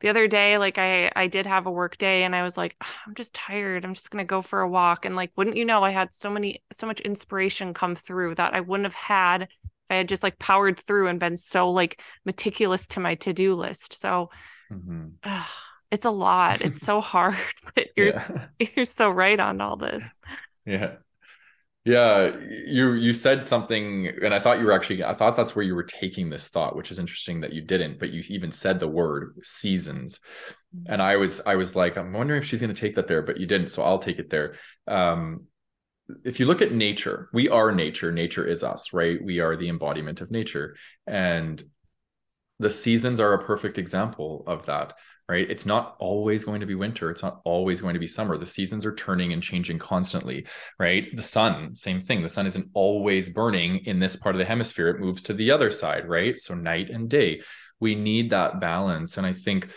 [0.00, 2.76] the other day like i i did have a work day and i was like
[3.06, 5.64] i'm just tired i'm just going to go for a walk and like wouldn't you
[5.64, 9.48] know i had so many so much inspiration come through that i wouldn't have had
[9.90, 13.98] i had just like powered through and been so like meticulous to my to-do list
[13.98, 14.30] so
[14.70, 15.08] mm-hmm.
[15.22, 15.44] uh,
[15.90, 17.36] it's a lot it's so hard
[17.74, 18.46] but you're yeah.
[18.76, 20.12] you're so right on all this
[20.64, 20.94] yeah
[21.88, 22.36] yeah,
[22.66, 25.02] you you said something, and I thought you were actually.
[25.02, 27.98] I thought that's where you were taking this thought, which is interesting that you didn't,
[27.98, 30.20] but you even said the word seasons,
[30.76, 30.92] mm-hmm.
[30.92, 33.22] and I was I was like, I'm wondering if she's going to take that there,
[33.22, 34.56] but you didn't, so I'll take it there.
[34.86, 35.44] Um,
[36.24, 38.12] if you look at nature, we are nature.
[38.12, 39.22] Nature is us, right?
[39.22, 41.62] We are the embodiment of nature, and
[42.58, 44.94] the seasons are a perfect example of that
[45.28, 45.50] right?
[45.50, 47.10] It's not always going to be winter.
[47.10, 48.38] It's not always going to be summer.
[48.38, 50.46] The seasons are turning and changing constantly,
[50.78, 51.14] right?
[51.14, 52.22] The sun, same thing.
[52.22, 54.88] The sun isn't always burning in this part of the hemisphere.
[54.88, 56.38] It moves to the other side, right?
[56.38, 57.42] So night and day.
[57.78, 59.18] We need that balance.
[59.18, 59.68] And I think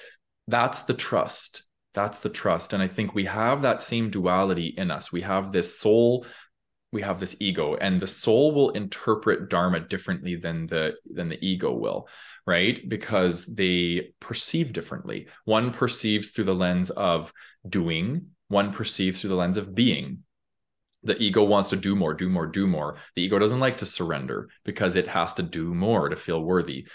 [0.47, 1.63] that's the trust.
[1.93, 2.73] That's the trust.
[2.73, 5.11] And I think we have that same duality in us.
[5.11, 6.25] We have this soul
[6.93, 11.39] we have this ego and the soul will interpret dharma differently than the than the
[11.45, 12.07] ego will
[12.47, 12.89] right?
[12.89, 15.27] Because they perceive differently.
[15.45, 17.31] One perceives through the lens of
[17.67, 20.23] doing one perceives through the lens of being.
[21.03, 22.97] The ego wants to do more do more do more.
[23.15, 26.87] The ego doesn't like to surrender because it has to do more to feel worthy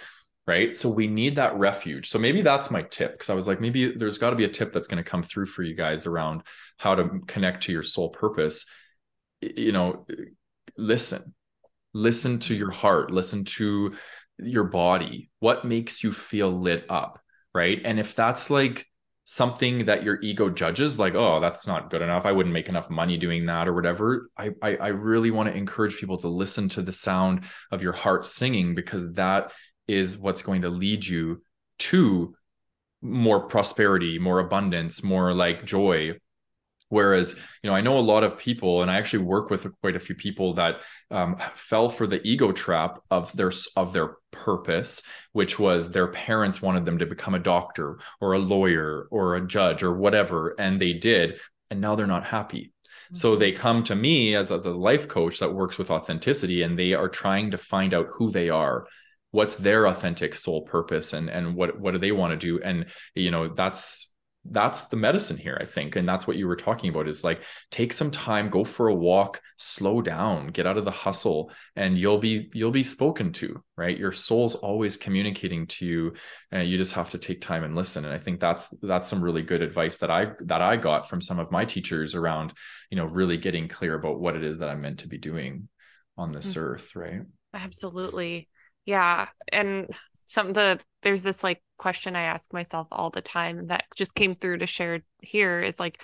[0.47, 0.75] right?
[0.75, 2.09] So we need that refuge.
[2.09, 4.49] So maybe that's my tip because i was like maybe there's got to be a
[4.49, 6.43] tip that's going to come through for you guys around
[6.77, 8.67] how to connect to your soul purpose.
[9.41, 10.07] You know
[10.79, 11.35] listen
[11.95, 13.95] listen to your heart listen to
[14.39, 15.31] your body.
[15.41, 17.21] What makes you feel lit up
[17.55, 17.81] right?
[17.85, 18.87] And if that's like
[19.25, 22.25] something that your ego judges like oh that's not good enough.
[22.25, 25.57] I wouldn't make enough money doing that or whatever i i, I really want to
[25.57, 29.51] encourage people to listen to the sound of your heart singing because that
[29.89, 31.43] is what's going to lead you
[31.79, 32.35] to
[33.03, 36.15] more prosperity more abundance more like joy
[36.89, 39.97] Whereas, you know, I know a lot of people, and I actually work with quite
[39.97, 45.03] a few people that um, fell for the ego trap of their of their purpose,
[45.33, 49.47] which was their parents wanted them to become a doctor or a lawyer or a
[49.47, 52.73] judge or whatever, and they did, and now they're not happy.
[52.87, 53.17] Mm-hmm.
[53.17, 56.79] So they come to me as, as a life coach that works with authenticity, and
[56.79, 58.87] they are trying to find out who they are
[59.37, 62.59] what's their authentic soul purpose and and what what do they want to do?
[62.63, 64.11] And you know that's
[64.49, 65.97] that's the medicine here i think.
[65.97, 68.95] And that's what you were talking about is like take some time go for a
[68.95, 73.63] walk slow down get out of the hustle and you'll be you'll be spoken to
[73.77, 73.99] right?
[73.99, 76.15] Your soul's always communicating to you
[76.51, 78.05] and you just have to take time and listen.
[78.07, 81.21] And i think that's that's some really good advice that i that i got from
[81.21, 82.55] some of my teachers around
[82.91, 85.69] you know really getting clear about what it is that i'm meant to be doing
[86.17, 86.67] on this mm-hmm.
[86.67, 87.23] earth right?
[87.53, 88.49] Absolutely
[88.87, 89.29] yeah.
[89.53, 89.91] And
[90.27, 94.35] some the there's this like question I ask myself all the time that just came
[94.35, 96.01] through to share here is like,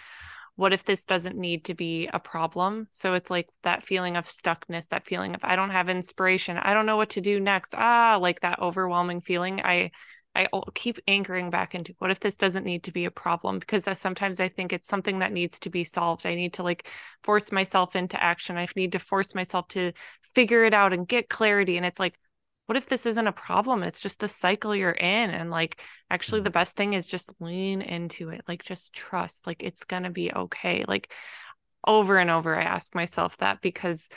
[0.57, 2.89] what if this doesn't need to be a problem?
[2.91, 6.59] So it's like that feeling of stuckness, that feeling of I don't have inspiration.
[6.59, 7.75] I don't know what to do next.
[7.77, 9.61] Ah, like that overwhelming feeling.
[9.65, 9.93] I
[10.35, 13.87] I keep anchoring back into what if this doesn't need to be a problem because
[13.99, 16.27] sometimes I think it's something that needs to be solved.
[16.27, 16.89] I need to like
[17.23, 18.57] force myself into action.
[18.57, 19.93] I need to force myself to
[20.35, 21.77] figure it out and get clarity.
[21.77, 22.19] And it's like,
[22.73, 23.83] what if this isn't a problem?
[23.83, 26.55] It's just the cycle you're in and like actually the mm.
[26.55, 30.33] best thing is just lean into it like just trust like it's going to be
[30.33, 30.83] okay.
[30.89, 31.13] Like
[31.87, 34.09] over and over i ask myself that because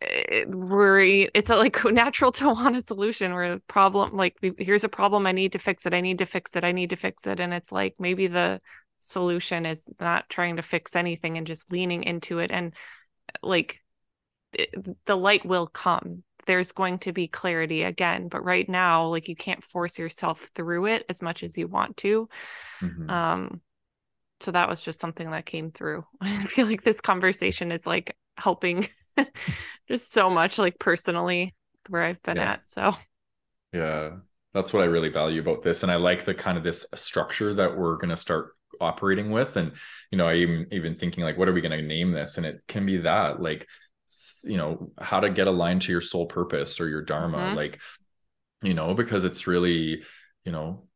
[0.00, 4.36] eh, it, we're it's a, like natural to want a solution where the problem like
[4.58, 6.90] here's a problem i need to fix it i need to fix it i need
[6.90, 8.60] to fix it and it's like maybe the
[8.98, 12.74] solution is not trying to fix anything and just leaning into it and
[13.28, 13.80] eh, like
[14.58, 14.66] eh,
[15.06, 19.36] the light will come there's going to be clarity again but right now like you
[19.36, 22.28] can't force yourself through it as much as you want to.
[22.80, 23.10] Mm-hmm.
[23.10, 23.60] um
[24.40, 26.04] so that was just something that came through.
[26.20, 28.88] I feel like this conversation is like helping
[29.88, 31.54] just so much like personally
[31.88, 32.52] where i've been yeah.
[32.52, 32.96] at so.
[33.72, 34.10] Yeah.
[34.52, 37.54] That's what i really value about this and i like the kind of this structure
[37.54, 39.72] that we're going to start operating with and
[40.10, 42.36] you know i even even thinking like what are we going to name this?
[42.36, 43.66] And it can be that like
[44.44, 47.56] you know how to get aligned to your soul purpose or your dharma mm-hmm.
[47.56, 47.80] like
[48.62, 50.02] you know because it's really
[50.44, 50.86] you know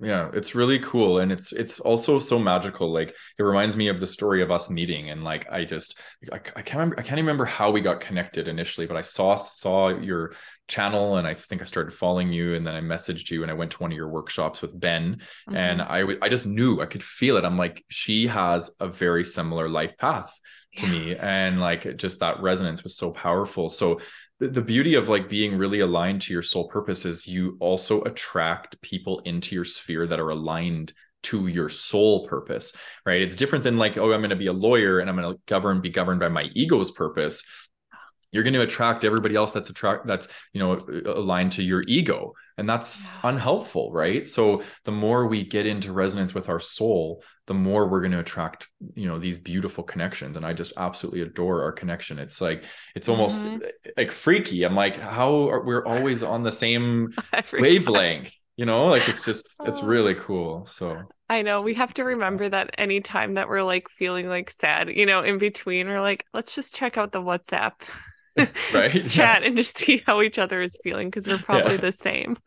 [0.00, 3.98] yeah it's really cool and it's it's also so magical like it reminds me of
[3.98, 5.98] the story of us meeting and like i just
[6.32, 9.36] i, I can't remember i can't remember how we got connected initially but i saw
[9.36, 10.34] saw your
[10.68, 13.54] channel and i think i started following you and then i messaged you and i
[13.54, 15.16] went to one of your workshops with ben
[15.48, 15.56] mm-hmm.
[15.56, 17.44] and i i just knew i could feel it.
[17.44, 20.38] I'm like she has a very similar life path
[20.76, 23.68] to me and like just that resonance was so powerful.
[23.68, 24.00] So
[24.40, 28.80] the, beauty of like being really aligned to your soul purpose is you also attract
[28.82, 30.92] people into your sphere that are aligned
[31.24, 32.72] to your soul purpose
[33.04, 33.20] right?
[33.20, 35.40] It's different than like oh i'm going to be a lawyer and i'm going to
[35.46, 37.42] govern be governed by my ego's purpose.
[38.30, 42.34] You're going to attract everybody else that's attract that's you know aligned to your ego
[42.58, 43.30] and that's yeah.
[43.30, 44.28] unhelpful right?
[44.28, 48.18] So the more we get into resonance with our soul the more we're going to
[48.18, 50.36] attract you know these beautiful connections.
[50.36, 52.18] And i just absolutely adore our connection.
[52.18, 53.64] It's like it's almost mm-hmm.
[53.96, 54.64] like freaky.
[54.64, 57.14] I'm like how are, we're always on the same
[57.52, 58.88] wavelength you know?
[58.88, 60.66] Like it's just it's really cool.
[60.66, 61.00] So
[61.30, 61.62] I know.
[61.62, 65.38] We have to remember that anytime that we're like feeling like sad, you know, in
[65.38, 67.72] between, we're like, let's just check out the WhatsApp.
[68.74, 69.46] right chat yeah.
[69.46, 71.80] and just see how each other is feeling because we're probably yeah.
[71.80, 72.36] the same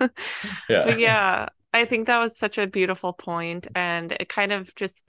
[0.69, 4.73] yeah but yeah i think that was such a beautiful point and it kind of
[4.75, 5.03] just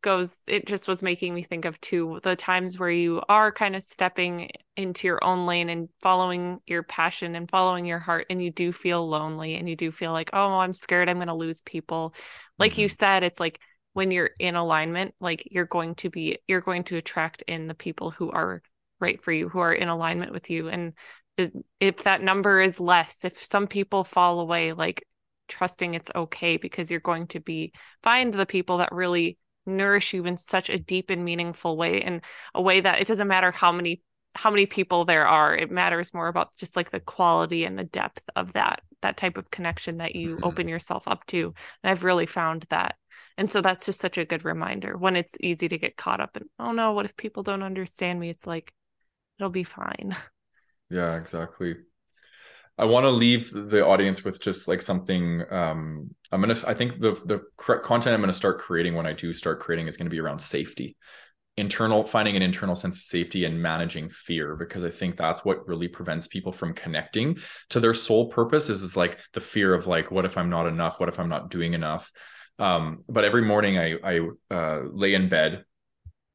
[0.00, 3.74] goes it just was making me think of two the times where you are kind
[3.74, 8.42] of stepping into your own lane and following your passion and following your heart and
[8.42, 11.34] you do feel lonely and you do feel like oh i'm scared i'm going to
[11.34, 12.14] lose people
[12.58, 12.82] like mm-hmm.
[12.82, 13.60] you said it's like
[13.92, 17.74] when you're in alignment like you're going to be you're going to attract in the
[17.74, 18.62] people who are
[19.00, 20.92] right for you who are in alignment with you and
[21.80, 25.04] if that number is less if some people fall away like
[25.48, 27.72] trusting it's okay because you're going to be
[28.02, 32.22] find the people that really nourish you in such a deep and meaningful way in
[32.54, 34.02] a way that it doesn't matter how many
[34.34, 37.84] how many people there are it matters more about just like the quality and the
[37.84, 40.44] depth of that that type of connection that you mm-hmm.
[40.44, 42.96] open yourself up to and i've really found that
[43.36, 46.36] and so that's just such a good reminder when it's easy to get caught up
[46.36, 48.72] in oh no what if people don't understand me it's like
[49.38, 50.16] it'll be fine.
[50.90, 51.76] Yeah, exactly.
[52.78, 55.42] I want to leave the audience with just like something.
[55.50, 56.56] Um, I'm gonna.
[56.66, 57.42] I think the the
[57.82, 60.96] content I'm gonna start creating when I do start creating is gonna be around safety,
[61.56, 65.66] internal finding an internal sense of safety and managing fear because I think that's what
[65.66, 67.38] really prevents people from connecting
[67.70, 68.70] to their soul purpose.
[68.70, 71.00] Is is like the fear of like, what if I'm not enough?
[71.00, 72.10] What if I'm not doing enough?
[72.60, 75.64] Um, but every morning I I uh, lay in bed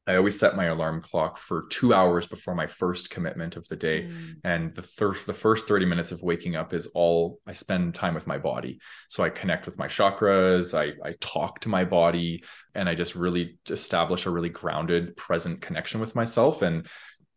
[0.06, 3.76] I always set my alarm clock for two hours before my first commitment of the
[3.76, 4.02] day.
[4.02, 4.36] Mm.
[4.44, 8.14] And the, thir- the first 30 minutes of waking up is all I spend time
[8.14, 8.80] with my body.
[9.08, 12.44] So I connect with my chakras, I, I talk to my body,
[12.74, 16.60] and I just really establish a really grounded, present connection with myself.
[16.60, 16.86] And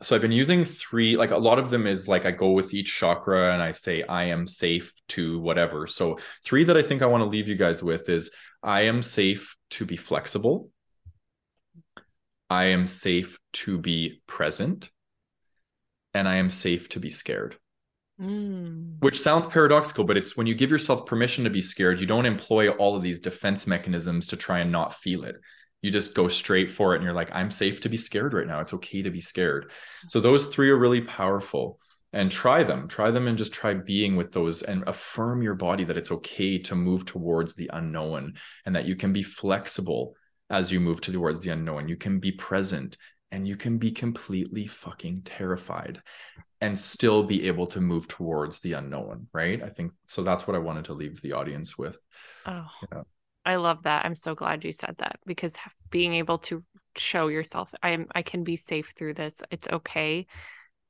[0.01, 2.74] so I've been using three, like a lot of them is like I go with
[2.74, 5.88] each chakra and I say, I am safe to whatever.
[5.88, 8.30] So three that I think I want to leave you guys with is
[8.61, 10.70] I am safe to be flexible.
[12.49, 14.89] I am safe to be present
[16.13, 17.57] and I am safe to be scared.
[18.19, 18.95] Mm.
[18.99, 22.25] Which sounds paradoxical, but it's when you give yourself permission to be scared, you don't
[22.25, 25.35] employ all of these defense mechanisms to try and not feel it.
[25.81, 28.47] You just go straight for it and you're like, I'm safe to be scared right
[28.47, 28.61] now.
[28.61, 29.71] It's okay to be scared.
[30.07, 31.79] So those three are really powerful
[32.13, 32.87] and try them.
[32.87, 36.57] Try them and just try being with those and affirm your body that it's okay
[36.59, 38.33] to move towards the unknown
[38.65, 40.15] and that you can be flexible
[40.49, 41.87] as you move towards the unknown.
[41.87, 42.97] You can be present
[43.31, 46.01] and you can be completely fucking terrified
[46.61, 49.61] and still be able to move towards the unknown, right?
[49.61, 50.23] I think so.
[50.23, 51.99] That's what I wanted to leave the audience with.
[52.45, 53.01] Oh, yeah.
[53.45, 54.05] I love that.
[54.05, 55.55] I'm so glad you said that because
[55.89, 56.63] being able to
[56.97, 59.41] show yourself, I am, I can be safe through this.
[59.51, 60.25] It's okay.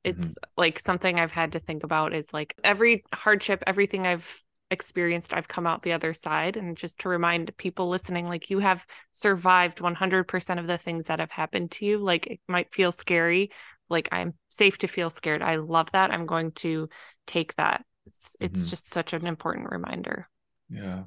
[0.04, 0.50] It's mm-hmm.
[0.56, 5.48] like something I've had to think about is like every hardship, everything I've experienced I've
[5.48, 9.78] come out the other side and just to remind people listening like you have survived
[9.78, 13.50] 100% of the things that have happened to you like it might feel scary
[13.88, 16.88] like I'm safe to feel scared I love that I'm going to
[17.26, 17.84] take that.
[18.06, 18.44] It's mm-hmm.
[18.44, 20.28] it's just such an important reminder.
[20.68, 21.04] Yeah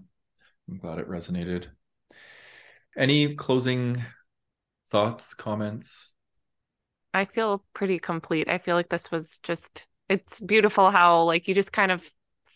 [0.69, 1.67] I'm glad it resonated.
[2.97, 4.01] Any closing
[4.89, 6.13] thoughts comments?
[7.13, 11.53] I feel pretty complete I feel like this was just it's beautiful how like you
[11.53, 12.09] just kind of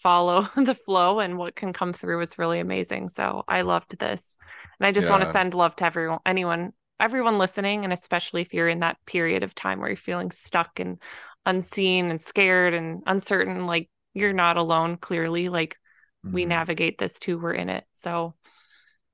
[0.05, 3.09] follow the flow and what can come through is really amazing.
[3.09, 4.37] So I loved this.
[4.79, 5.13] And I just yeah.
[5.13, 7.83] want to send love to everyone, anyone, everyone listening.
[7.83, 10.99] And especially if you're in that period of time where you're feeling stuck and
[11.43, 15.49] unseen and scared and uncertain, like you're not alone, clearly.
[15.49, 15.75] Like
[16.23, 16.35] mm-hmm.
[16.35, 17.39] we navigate this too.
[17.39, 17.85] We're in it.
[17.93, 18.35] So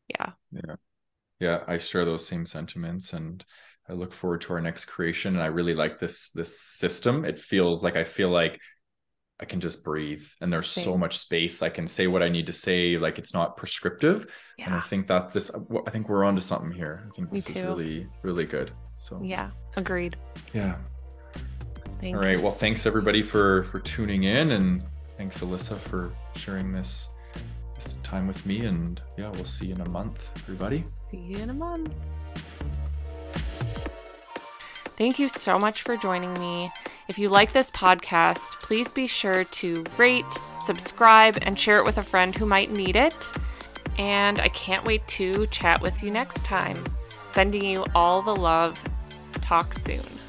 [0.10, 0.32] yeah.
[0.52, 0.76] Yeah.
[1.40, 1.64] Yeah.
[1.70, 3.46] I share those same sentiments and
[3.88, 5.36] I look forward to our next creation.
[5.36, 7.24] And I really like this this system.
[7.24, 8.60] It feels like I feel like
[9.42, 10.84] I can just breathe and there's Same.
[10.84, 11.64] so much space.
[11.64, 12.98] I can say what I need to say.
[12.98, 14.28] Like it's not prescriptive.
[14.58, 14.68] Yeah.
[14.68, 17.10] And I think that this, uh, I think we're onto something here.
[17.10, 18.72] I think this is really, really good.
[18.96, 20.16] So yeah, agreed.
[20.54, 20.78] Yeah.
[22.00, 22.40] Thank All right.
[22.40, 24.84] Well, thanks everybody for, for tuning in and
[25.18, 27.10] thanks Alissa for sharing this,
[27.76, 28.66] this time with me.
[28.66, 30.84] And yeah, we'll see you in a month, everybody.
[31.10, 31.94] See you in a month.
[34.98, 36.72] Thank you so much for joining me.
[37.08, 40.26] If you like this podcast, please be sure to rate,
[40.64, 43.34] subscribe, and share it with a friend who might need it.
[43.98, 46.84] And I can't wait to chat with you next time.
[47.24, 48.82] Sending you all the love.
[49.42, 50.21] Talk soon.